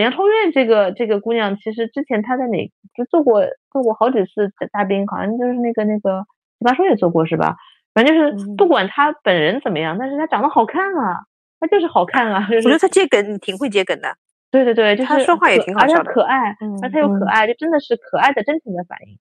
[0.00, 3.42] 杨超越这个这个姑娘，其实之前她在哪就做过
[3.72, 6.24] 做过好几次嘉宾，好像就是那个那个
[6.58, 7.56] 奇葩说也做过是吧？
[7.94, 11.24] 反正就是不管她本人怎么样，但是她长得好看啊，
[11.58, 12.46] 她就是好看啊。
[12.48, 14.16] 我觉得她接梗挺会接梗的。
[14.50, 19.18] 对对对，就是她说话也挺好笑的，可爱，而且又可爱，就真的是可爱的真情的反应。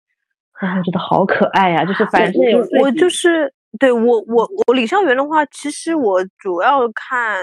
[0.54, 1.84] 啊，觉得好可爱呀！
[1.84, 2.42] 就是反正
[2.80, 7.40] 我就是对我我我李尚元的话，其实我主要看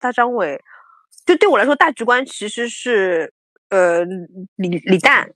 [0.00, 0.58] 大张伟，
[1.26, 3.32] 就对我来说大局观其实是
[3.68, 4.04] 呃
[4.56, 5.30] 李李诞，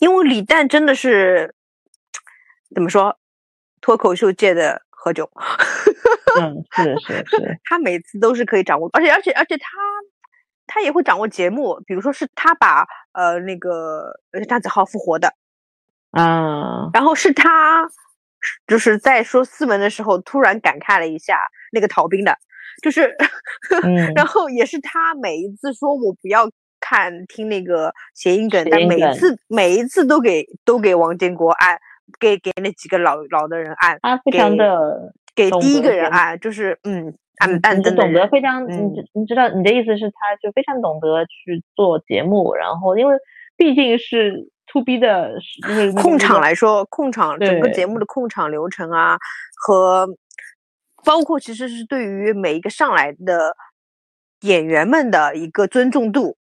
[0.00, 1.54] 因为李诞真的是
[2.74, 3.18] 怎么说？
[3.80, 5.28] 脱口秀界的何炅，
[6.40, 9.66] 嗯， 是是是，他每次都是可以掌握，而且而且而且他
[10.66, 14.10] 他也会掌握节目，比如说是他把呃那个
[14.48, 15.34] 张子浩复活的，
[16.12, 17.86] 啊，然后是他
[18.66, 21.38] 就是在说斯文的时候突然感慨了一下
[21.70, 22.38] 那个逃兵的，
[22.82, 23.14] 就是，
[24.16, 26.48] 然后也是他每一次说我不要
[26.80, 31.78] 看听那个谐音梗，但每一次每一次都给都给王建国按。
[32.20, 38.76] 给给那几个老老的人按，他非常的给第一个人按，就是嗯按按的懂得非常，你
[39.14, 43.16] 你知道你的意思是他就非常懂得去做节目，然后因为
[43.56, 45.32] 毕竟是 to B 的，
[45.66, 49.16] 就是控场来说，控场整个节目的控场流程啊，
[49.56, 50.06] 和
[51.04, 53.56] 包括其实是对于每一个上来的
[54.40, 56.36] 演员们的一个尊重度，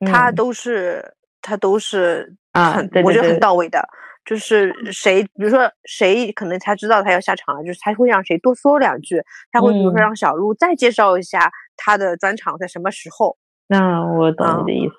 [0.00, 3.86] 他都是他都是很我觉得很到位的。
[4.24, 13.38] 就是谁，比如说谁可能他知道他要下场了，就是他会让谁多说两句，他会比如说让小鹿再介绍一下他的专场在什么时候。
[13.68, 14.94] 那我懂你的意思，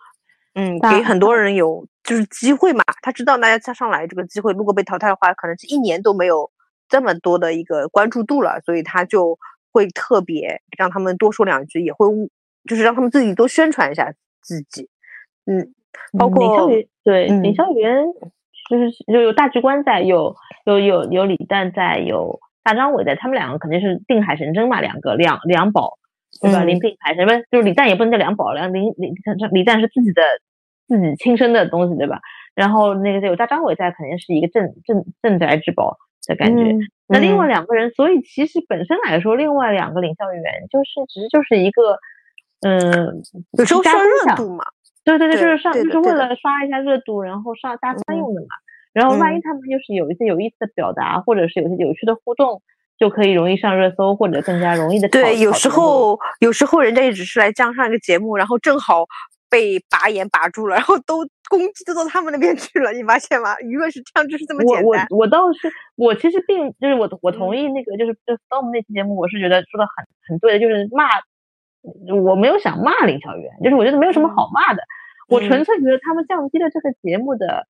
[0.55, 2.83] 嗯，给很多人有就是机会嘛。
[3.03, 6.49] 他知道大家再上来这个机会，如果被淘汰的话，可能是一年都没有
[6.89, 9.37] 这么多的一个关注度了，所以他就
[9.71, 12.07] 会特别让他们多说两句，也会
[12.67, 14.11] 就是让他们自己多宣传一下
[14.41, 14.89] 自己。
[15.45, 15.73] 嗯，
[16.17, 16.67] 包括
[17.03, 18.05] 对林校园。
[18.69, 25.97] 就是就有大局观在，有有有有李诞在，有大张伟在，他们两个肯定是定海神针嘛，两个两两宝，
[26.39, 26.63] 对吧？
[26.63, 29.11] 林定海神针，就是李诞也不能叫两宝，两李李
[29.51, 30.21] 李诞是自己的
[30.87, 32.19] 自己亲生的东西，对吧？
[32.53, 35.97] 然后那个有大张伟在，肯定是一个镇镇镇宅之宝
[36.27, 36.75] 的感觉。
[37.07, 41.97] 那另外两个人，所以其实本身来说，另外两个领校员就是其实就是一个，
[42.61, 43.21] 嗯，
[43.57, 44.63] 有时候刷热度嘛。
[45.03, 48.47] 对对对，就是上，就是为了刷一下热度，然后上大餐用的嘛。
[48.93, 52.61] 然后万一他们就是有一些有意思的表达，或者是有些有趣的互动，
[52.99, 55.07] 就可以容易上热搜，或者更加容易的。
[55.09, 59.05] 对，有时候有时候人家也只是来这样上一个节目，然后正好
[59.49, 63.55] 被拔眼拔住了，然后都攻击都到他们那边去了，你发现吗？
[63.57, 64.83] 舆论是这样，就是这么简单。
[64.85, 71.07] 我我我倒是，我其实并就是我我同意那个就是就 storm 那期节目，我是觉得说的很很对的，就是骂。
[72.21, 74.83] 我没有想骂林小媛，就是我觉得没有什么好骂的，
[75.29, 77.65] 我纯粹觉得他们降低了这个节目的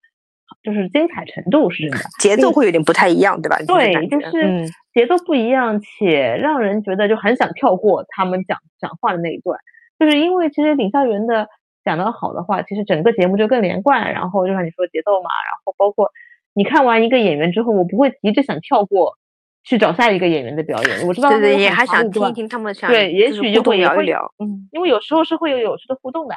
[0.64, 3.60] 就是精彩程度是真的， 节奏会有点不太一样，对吧？
[3.68, 9.60] 对，就是节奏不一样，且让人觉得就很想跳过他们讲讲话的那一段，
[10.00, 11.48] 就是因为其实林校园的
[11.90, 16.12] 讲的好的话，其实整个节目就更连贯，然后就像你说节奏嘛，然后包括
[16.54, 19.18] 你看完一个演员之后，我不会急着想跳过
[19.64, 21.08] 去找下一个演员的表演。
[21.08, 26.36] 我知道对对，也他们有很还想听听他们想对，也许就会聊一聊，嗯因为有时候是会有有趣的互动的，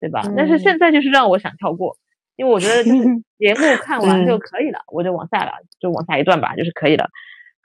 [0.00, 0.22] 对吧？
[0.36, 1.96] 但是嗯现在就是让我想跳过，
[2.36, 3.04] 因为我觉得就是
[3.38, 7.08] 节目看完就嗯可以了，我就往下了，就往下一段吧，就是可以了。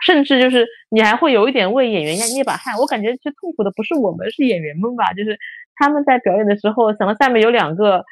[0.02, 5.12] 甚至就是你还会有一点为演员捏把汗，我感觉最痛苦的不是我们，是演员们吧？
[5.12, 5.38] 就是
[5.80, 8.04] 他们在表演的时候，想到下面有两个，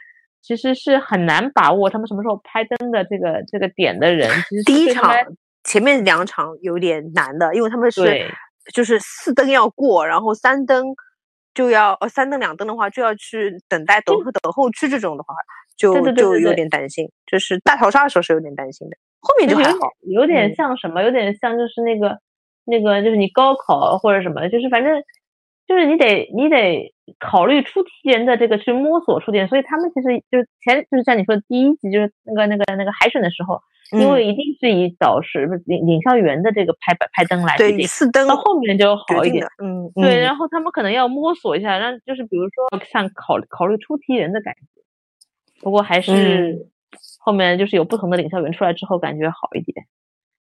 [0.41, 4.31] 其实是很难把握他们什么时候拍灯的这个这个点的人，
[4.65, 5.13] 第一场
[5.65, 8.33] 前面两场有点难的，因为他们是
[8.73, 10.95] 就是四灯要过，然后三灯
[11.53, 15.33] 就要呃三灯两灯的话就要去等待等候等候区这种的话，
[15.75, 19.79] 就就有点担心，就是大逃杀的时候是有点担心的，后面就还好。
[20.01, 21.03] 点有点嗯像什么？
[21.03, 22.17] 有点像就是那个
[22.63, 24.93] 那个，就是你高考或者什么，就是反正
[25.67, 33.61] 就是你得你得考虑出题人的这个去摸索出点，所以他们其实就是前就是像你说的第一集就是那个那个那个海选的时候，
[33.91, 44.61] 因嗯为一定是以导师领领校员的这个拍拍灯来决对定，四灯到后面就好一点嗯，对，嗯然后他们可能要摸索一下，让就是比如说像考考虑出题人的感觉。
[45.61, 46.67] 不过还嗯是
[47.19, 49.85] 后面就是有不同的领校员出来之后，感觉好一点。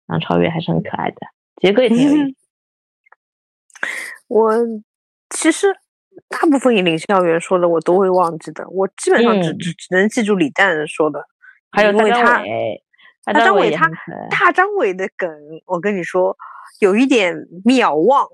[0.08, 1.18] 杨超越还是很可爱的，
[1.58, 2.38] 杰哥也挺有意思。
[4.28, 4.52] 我
[5.42, 5.68] 其实
[6.30, 11.26] 大部分领校员说的我都会忘记的，我基本上只嗯只只能记住李诞说的，
[11.72, 12.84] 还有大张因为他伟，
[13.26, 13.90] 大大张伟他
[14.30, 15.28] 大张伟的梗，
[15.66, 16.38] 我跟你说
[16.80, 17.36] 有一点
[17.66, 18.28] 秒忘，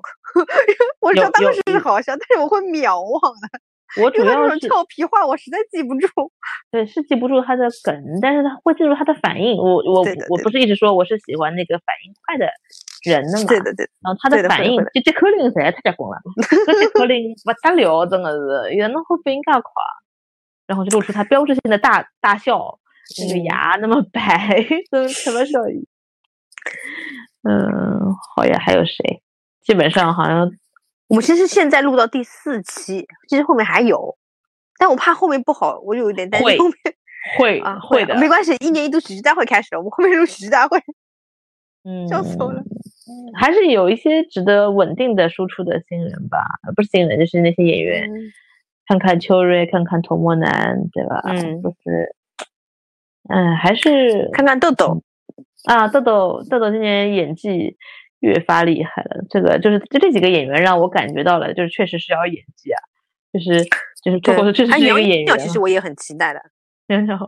[1.00, 6.08] 我知道当时是好笑，但是我会秒忘的，我主要是俏皮话我实在记不住。
[6.70, 9.58] 对是记不住他的梗，但是他会记住他的反应。
[9.58, 12.46] 我我我不是一直说我是喜欢那个反应快的
[13.04, 13.46] 人的嘛？
[13.48, 16.18] 对的对的，然后他的的反应就接口令实在太结棍了，
[16.66, 19.84] 这这口令不得了，真的是，有人会反应介快，
[20.66, 22.80] 然后就露出他标志性的大大笑，
[23.20, 25.88] 那个嗯牙那么白，真什么笑意？
[27.44, 29.22] 嗯，好呀，还有谁？
[29.64, 30.52] 基本上好像
[31.08, 34.18] 我们其实现在录到第四期，其实后面还有，
[34.78, 36.76] 但我怕后面不好，我有一点担心后面
[37.38, 40.78] 会啊会的，没关系，一年一度喜剧大会开始了，我们后面录喜剧大会，
[41.84, 42.62] 嗯，笑死我了。
[43.34, 48.32] 还是有一些值得稳定的输出的新人吧，呃不是新人，就是那些演员，嗯
[48.88, 51.22] 看看秋瑞，看看童漠南，对吧？
[51.26, 52.16] 嗯就是，
[53.30, 55.04] 嗯，还是看看豆豆，
[55.66, 57.76] 啊，豆豆豆豆今年演技
[58.22, 59.26] 越发厉害了。
[59.30, 62.80] 这个就是就这几个演员让我感觉到了，就是确实是要演技啊，
[63.34, 63.66] 就是
[64.02, 66.42] 就是 脱口秀确实哎，是一杨个演员其实我也很期待的，
[66.88, 67.20] 杨洋，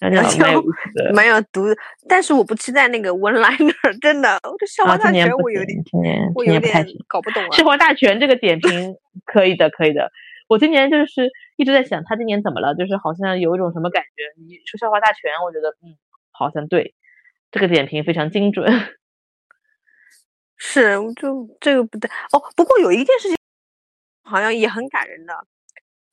[0.00, 0.62] 杨杨洋
[1.14, 1.76] 蛮有毒的，
[2.08, 5.78] 但是我不期待那个 one liner，真的，我这笑啊，话大全我有点
[6.34, 6.86] 我有点。
[7.06, 7.50] 搞不懂了。
[7.52, 8.96] 笑话大全这个点 评
[9.26, 10.10] 可以的，可以的。
[10.48, 12.74] 我今年就是一直在想，他今年怎么了？
[12.74, 14.42] 就是好像有一种什么感觉？
[14.42, 15.96] 你说笑话大全，我觉得嗯，
[16.30, 16.94] 好像对，
[17.50, 18.66] 这个点评非常精准。
[20.56, 22.42] 是，就这个不对哦。
[22.56, 23.36] 不过有一件事情
[24.24, 25.34] 好像也很感人的，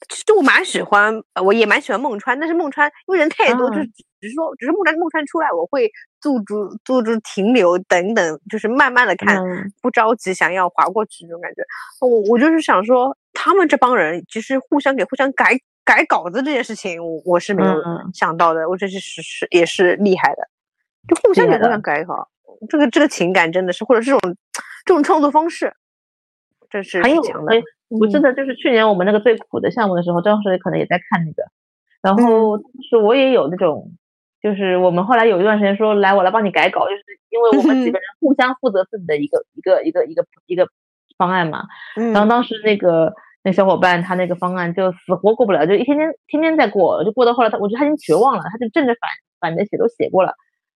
[0.07, 3.93] 其实我蛮喜欢，呃我也蛮喜欢孟川，但是孟川因为人太多，就是嗯。
[4.21, 5.89] 只是说，只是孟川孟川出来，我会
[6.19, 9.71] 驻足驻足停留等等，就是慢慢的看，嗯。
[9.81, 11.61] 不着急想要划过去这种感觉。
[12.01, 18.11] 我我就是想说，他们这帮人其实互相给互相改改稿子这件事情，我我是没有嗯。
[18.13, 20.43] 想到的，我这是是是也是厉害的，
[21.07, 22.27] 就互相给互相改稿，
[22.67, 24.19] 这个这个情感真的是，或者这种
[24.85, 25.73] 这种创作方式，
[26.69, 27.21] 这是还有。
[27.89, 28.21] 我记嗯。
[28.21, 31.43] 得就是去年我们那个最苦的项目的时候，当时可能也在看那个，
[32.01, 32.17] 然嗯。
[32.25, 33.91] 后是我也有那种，
[34.41, 40.67] 就是我们后来有一段时间说来我来帮你改稿，就是因为我们几个人互相负责自己的一个一个一个一个一个
[41.17, 41.63] 方案嘛，
[41.97, 43.13] 嗯然后当时那个
[43.43, 49.09] 那小伙伴他那个方案就死活过不了，就一天天天天在过，就过到后来他我觉得他已经绝望了，他就正着反
[49.39, 50.33] 反着写都写过了，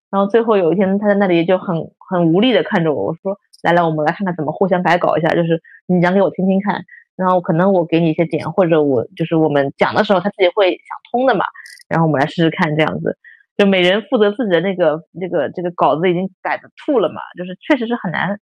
[0.09, 1.75] 然后最后有一天他在那里就很
[2.09, 6.83] 很无力的看着我，我说来来我们来看看怎么互相改稿一下，就是你讲给我听听看，
[7.15, 11.45] 然后可能我给你一些点，或者我就是我们讲的时候他自己会想通的嘛，
[11.89, 13.17] 然后我们来试试看这样子。
[13.55, 18.39] 就每人负责自己的那个这个这个稿子已经改的吐了嘛，就是确实是很难，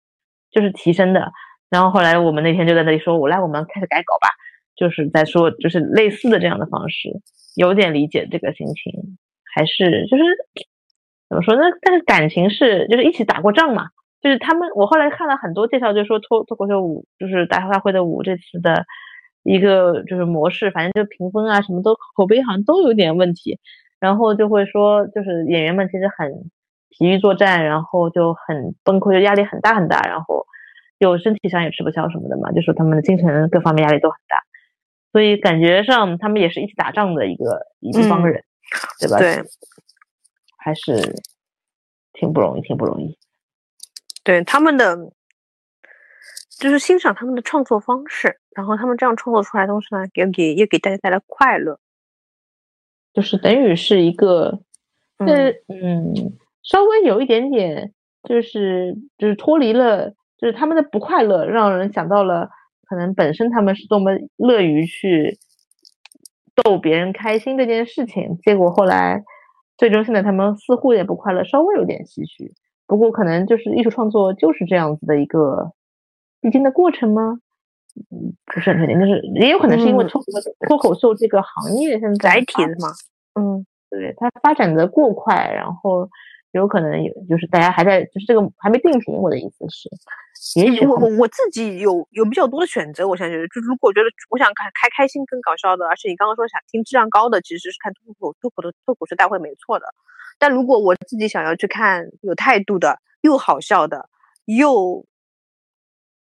[0.51, 1.31] 就是提升的。
[1.69, 4.29] 然后后来我们那天就在那里说，我来，我们开始改稿吧，
[4.75, 7.09] 就是在说就是类似的这样的方式，
[7.55, 9.17] 有点理解这个心情，
[9.53, 10.23] 还是就是
[11.29, 11.61] 怎么说呢？
[11.81, 13.89] 但是感情是就是一起打过仗嘛，
[14.25, 18.83] 就是他们我后来看了很多介绍，就说脱脱口秀舞就是大大会的舞这次的
[19.43, 23.59] 一个就是模式，反正就评分啊什么都口碑好像都有点问题，
[23.99, 26.49] 然后就会说就是演员们其实很
[26.89, 30.47] 疲于作战，然后就很崩溃，就压力很大很大，然后
[30.99, 34.37] 就身体上也吃不消什么的嘛，就说他们的精神各方面压力都很大，
[35.11, 38.43] 所以感觉上他们也是一起打仗的一个一一帮嗯人，
[38.99, 39.19] 对吧？
[39.19, 39.43] 对，
[40.57, 41.21] 还是
[42.13, 43.15] 挺不容易，挺不容易。
[44.25, 44.97] 对他们的，
[46.59, 51.79] 就是欣赏他们的创作方式，然后他们这样创作出来的东西呢，给给也给大家带来快乐，
[53.13, 54.61] 就是等于是一个，
[55.19, 56.11] 呃嗯，
[56.63, 57.93] 稍微有一点点，
[58.23, 62.49] 就是就是脱离了，就是他们的不快乐，让人想到了
[62.89, 65.37] 可能本身他们是多么乐于去
[66.55, 69.23] 逗别人开心这件事情，结果后来
[69.77, 72.55] 最终现在他们似乎也不快乐，稍微有点唏嘘。
[72.87, 75.71] 不过可能就是艺术创作就是这样子的一个
[76.41, 77.39] 必经的过程吗？
[78.11, 80.21] 嗯，不是很确定，就是也有可能是因为脱
[80.67, 82.91] 脱口秀这个行业现在载体的嘛，
[83.39, 86.09] 嗯，对，它发展的过快，然后
[86.51, 89.15] 有可能有就是大家还在就是这个还没定型。
[89.15, 89.89] 我的意思是，
[90.59, 99.85] 也许我我我自己有有比较多的选择，我现在觉得就如果觉得我想看开开心更搞笑的，而且你刚刚说想听质量高的，其实是看脱口脱口的脱口秀大会没错的。
[100.37, 104.09] 但如果我自己想要去看有态度的、又好笑的、
[104.45, 105.05] 又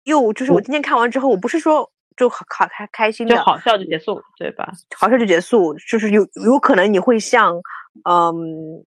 [0.03, 4.71] 又就是我今天看完之后，我不是说就好开开开心的，就好笑就结束，对吧？
[4.97, 7.55] 好笑就结束，就是有有可能你会像
[8.03, 8.83] 嗯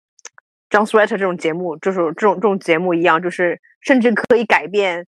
[0.71, 5.07] ，John Sweater 这种节目，就是这种这种节目一样，就是甚至可以改变。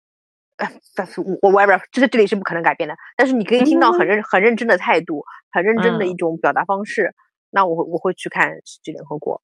[0.56, 2.97] 呃，但是我 whatever，这个这里是不可能改变的。
[3.16, 7.14] 但是你可以听到很认很认真的态度，很认真的一种表达方式。
[7.51, 9.36] 那我会我会去看《喜剧联合国》。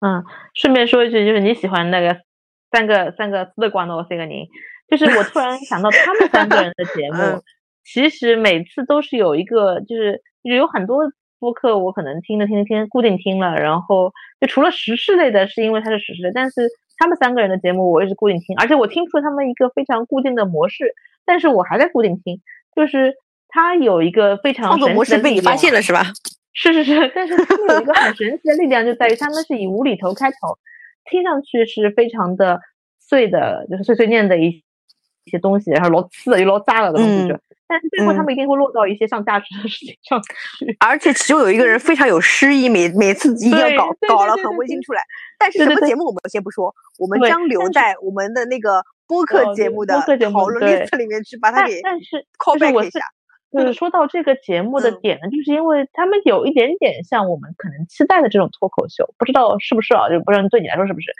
[0.00, 0.24] 嗯，
[0.54, 2.16] 顺便说一句，就是你喜欢那个
[2.70, 4.46] 三个三个四光的三个您，
[4.88, 7.42] 就是我突然想到他们三个人的节 目，
[7.84, 11.02] 其实每次都是有一个，就是有很多
[11.38, 20.94] 播客我可能听着听着听固定听了，然后就除了时事类的，是因为它是时事类，但是他们三个人的节目我一直固定听，而且我听出了他们一个非常固定的模式，
[21.26, 22.40] 但是我还在固定听，
[22.74, 23.14] 就是
[23.48, 26.04] 他有一个非常创作模式被你发现了是吧？
[26.52, 30.58] 是是是，但是他们有一个很神奇的力量，就在于他们是以无厘头开头，
[31.10, 32.60] 听上去是非常的
[32.98, 34.64] 碎的，就是碎碎念的一
[35.24, 37.34] 一些东西，然后老刺的又老扎了的东西，
[37.68, 40.76] 但是最后他们一定会落到一些上价值的事情上去。
[40.80, 45.00] 而且其中有一个人 非常有诗意，每每次一定要搞搞了很温馨出来。
[45.38, 49.94] 但是什么节目我们先不说，我们将留在我们的那个播客节目的
[50.32, 53.00] 讨论 list 里面去把它给但是 call back 一下。
[53.52, 60.08] 就是说到这个节目的点呢，就是因为他们有一点点像我们可能期待的这种脱口秀，不知道是不是啊？
[60.08, 61.12] 就不知道对你来说是不是？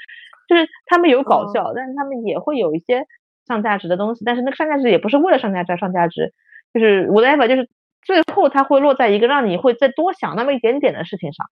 [0.49, 3.07] 就是他们有搞笑，但是他们也会有一些
[3.47, 6.33] 上价值的东西，但是那个上价值也不是为了上价值而上价值，
[6.73, 7.69] 就是 whatever，就是
[8.03, 11.47] 最后它会落在一个让你会再多想那么一点点的事情上。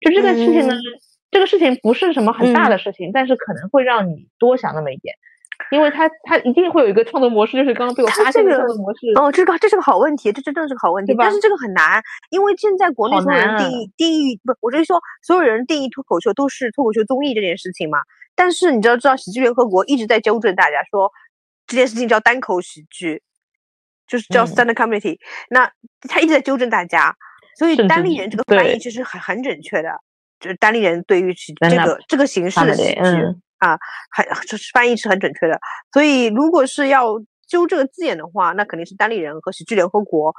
[0.00, 0.74] 就这个事情呢，
[1.30, 5.14] 这个事情不是什么很大的事情，但是可能会让你多想那么一点。
[5.70, 9.06] 因为他他一定会有一个创作模式，就是刚刚被我发现的创作模式。
[9.16, 11.14] 哦，这个这是个好问题，这真的是个好问题。
[11.18, 17.98] 但是这个很难，因为现在国内所有人定义定义不，我是说所有人定义脱口秀都是脱口秀综艺这件事情嘛。
[18.34, 21.10] 但是你知道知道，喜剧联合国一直在纠正大家说
[21.66, 23.22] 这件事情叫单口喜剧，
[24.06, 25.18] 就是叫 stand comedy。
[25.48, 25.70] 那
[26.08, 27.16] 他一直在纠正大家，
[27.58, 29.90] 所以单立人这个翻译其实很很准确的，
[30.38, 33.00] 就是单立人对于这个这个形式的喜剧。
[33.58, 33.78] 啊，
[34.10, 35.58] 很就是翻译是很准确的，
[35.92, 40.34] 所以如果是要揪这个字眼的话，那肯定是单立人和喜剧联合国，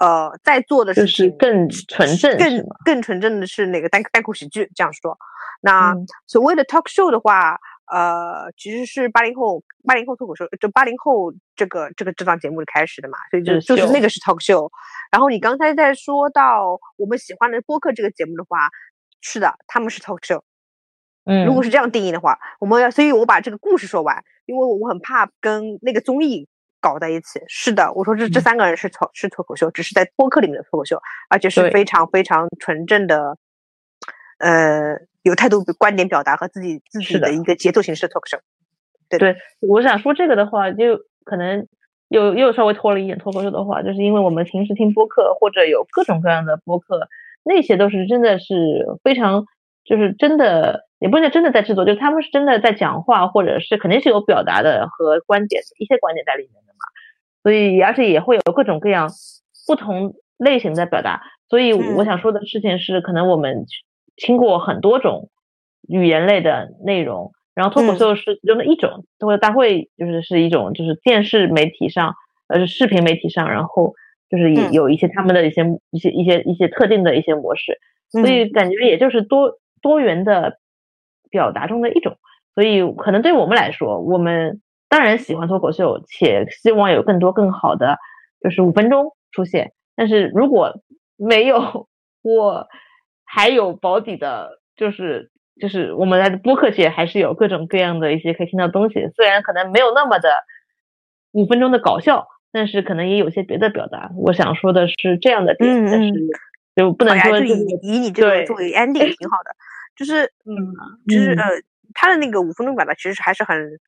[0.00, 5.16] 呃，在做的就是更纯正，更更纯正的是那个单单口喜剧这样说。
[5.60, 5.94] 那
[6.26, 7.58] 所谓的 talk show 的话，
[7.90, 14.70] 呃，其实是八零后八零后脱口秀，就八零后这个这个这档节目开始的嘛，所以就就是那个是 talk show。
[15.10, 18.68] 然后你刚才在说到我们喜欢的播客这个节目的话，
[19.20, 20.42] 是的，他们是 talk show。
[21.30, 26.48] 嗯，如果是这样定义的话，我们要，所以我把这个故事说完，因为我很怕跟那个综艺
[26.80, 27.38] 搞在一起。
[27.48, 30.98] 是的，我说这这三个人是脱是脱口秀，只是在播客里面的脱口秀，
[31.28, 33.36] 而且是非常非常纯正的，
[34.38, 38.38] 呃，有态度、观点表达和自己自己的一个节奏形式的脱口秀。
[39.10, 40.96] 对对，我想说这个的话，就
[41.26, 41.68] 可能
[42.08, 47.06] 又又稍微拖了一点脱口秀的话，就是因为我们平时听播客或者有各种各样的播客，
[47.44, 48.54] 那些都是真的是
[49.04, 49.44] 非常。
[49.84, 56.84] 就是真的，也不是真的在制作，就是他们是真的在讲话，或者是肯定是有表达的和观点一些观点在里面的嘛。
[57.42, 59.08] 所以，而且也会有各种各样
[59.66, 61.22] 不同类型的表达。
[61.48, 63.64] 所以，我想说的事情是，可能我们
[64.16, 65.30] 听过很多种
[65.88, 72.14] 语言类的内容，然后脱口秀是其中的一种，脱口秀大会就是是一种，就是电视媒体上，
[72.48, 73.94] 呃，视频媒体上，然后
[74.28, 77.78] 就是也有一些他们的一些一些一些一些特定的一些模式。
[78.10, 79.60] 所以，感觉也就是多。
[79.80, 80.58] 多元的
[81.30, 82.16] 表达中的一种，
[82.54, 87.98] 所以可能对我们来说，我们当然喜欢脱口秀，且希望有更多更好的，
[88.42, 89.72] 就是五分钟出现。
[89.96, 90.80] 但是如果
[91.16, 91.88] 没有
[92.22, 92.68] 我
[93.24, 95.30] 还有保底的，就是
[95.60, 100.30] 就是我们来的播客界还是有各种各样的一些可以听到东西，虽然可能没有那么的
[101.32, 104.10] 五分钟的搞笑，但是可能也有些别的表达。
[104.16, 106.12] 我想说的是这样的点，但是
[106.76, 109.54] 就不能说就以以你这个作为 ending 挺好的，
[109.98, 110.54] 就是嗯，
[111.08, 111.44] 就是呃，
[111.92, 113.80] 他的那个五分钟表达其实还是很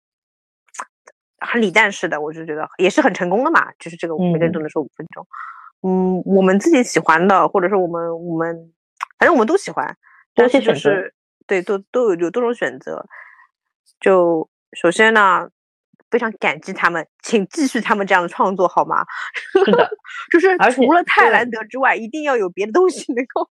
[1.39, 3.70] 很李诞式的，我就觉得也是很成功的嘛。
[3.78, 5.24] 就是这个每个人都能说五分钟，
[5.82, 8.73] 嗯，我们自己喜欢的，或者说我们我们
[9.20, 9.97] 反正我们都喜欢，
[10.35, 10.91] 多些选择。
[11.47, 13.07] 对，都都有有多种选择。
[14.01, 15.49] 就首先呢，
[16.11, 19.05] 非常感激他们，请继续他们这样的创作好吗？
[19.65, 19.91] 是的，
[20.32, 23.49] 就是除了泰兰德之外，一定要有别的东西能够。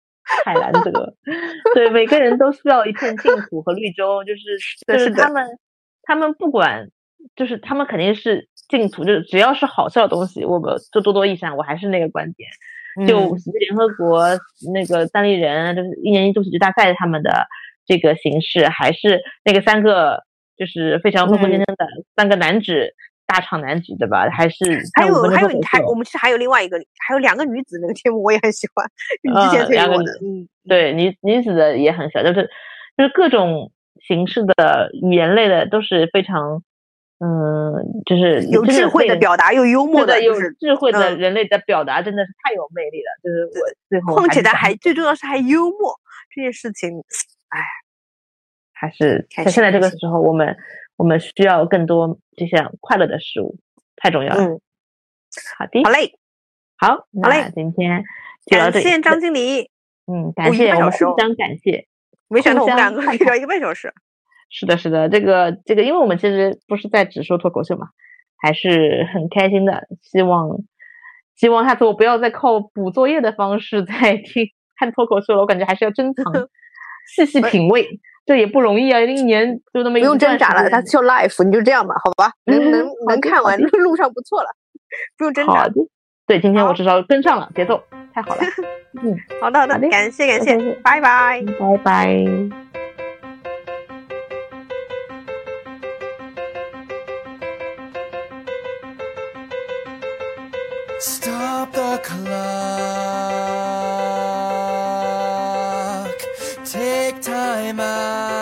[0.44, 1.14] 泰兰德，
[1.74, 4.42] 对，每个人都需要一片净土和绿洲，就是
[4.86, 5.46] 就是他们
[6.02, 6.88] 他们不管，
[7.36, 11.56] 就是他们肯定是净土，就是只要是好笑的东西，我们就多多益善。
[11.56, 12.48] 我还是那个观点，
[13.06, 14.26] 就联合国
[14.72, 17.46] 那个单立人，就是一年一度喜剧大赛他们的。
[17.86, 20.24] 这个形式还是那个三个，
[20.56, 21.86] 就是非常疯疯癫癫的
[22.16, 22.94] 三个男子
[23.26, 24.28] 大厂男子，对吧？
[24.30, 28.86] 还是还有还有还我们其实还有另外一个，还有两个女子那个节目我也很喜欢，
[29.22, 32.50] 你之前推过的，嗯，对，女女子的也很小，就是
[32.96, 33.72] 就是各种
[34.06, 36.62] 形式的语言类的都是非常，
[37.18, 45.98] 嗯，就是有智慧的表达又幽默的，有智慧的人类的表达真的是太有魅力了，就是我最后，况且他还最重要是还幽默
[46.34, 47.02] 这件事情。
[47.48, 47.60] 哎，
[48.72, 50.56] 还是在现在这个时候，我们
[50.96, 53.58] 我们需要更多这些快乐的事物，
[53.96, 54.44] 太重要了。
[54.44, 54.60] 嗯，
[55.58, 56.18] 好的，好嘞，
[56.76, 58.04] 好，好嘞，今天
[58.46, 59.70] 感谢张经理。
[60.06, 61.86] 嗯，感谢我们互相感谢。
[62.28, 63.92] 没想到我们两个可以聊一个半小时。
[64.50, 67.88] 是的，是的，这个这个，因为我们其实不是在只说脱口秀嘛，
[68.36, 69.88] 还是很开心的。
[70.00, 70.58] 希望
[71.34, 74.46] 希望下次我不要再靠补作业的方式 在听
[74.76, 76.24] 看脱口秀了，我感觉还是要珍藏。
[77.06, 77.86] 细细品味，
[78.26, 79.00] 这也不容易啊！
[79.00, 82.32] 一年就那么一不用挣扎了，他叫 life，你就这样吧，好吧？
[82.46, 84.48] 能能能看完， 路上不错了，
[85.18, 85.68] 不用挣扎。
[86.26, 87.82] 对，今天我至少跟上了节奏，
[88.14, 88.42] 太好了。
[89.02, 92.73] 嗯，好的好的，感谢感谢，拜拜拜拜。
[107.64, 108.33] time out.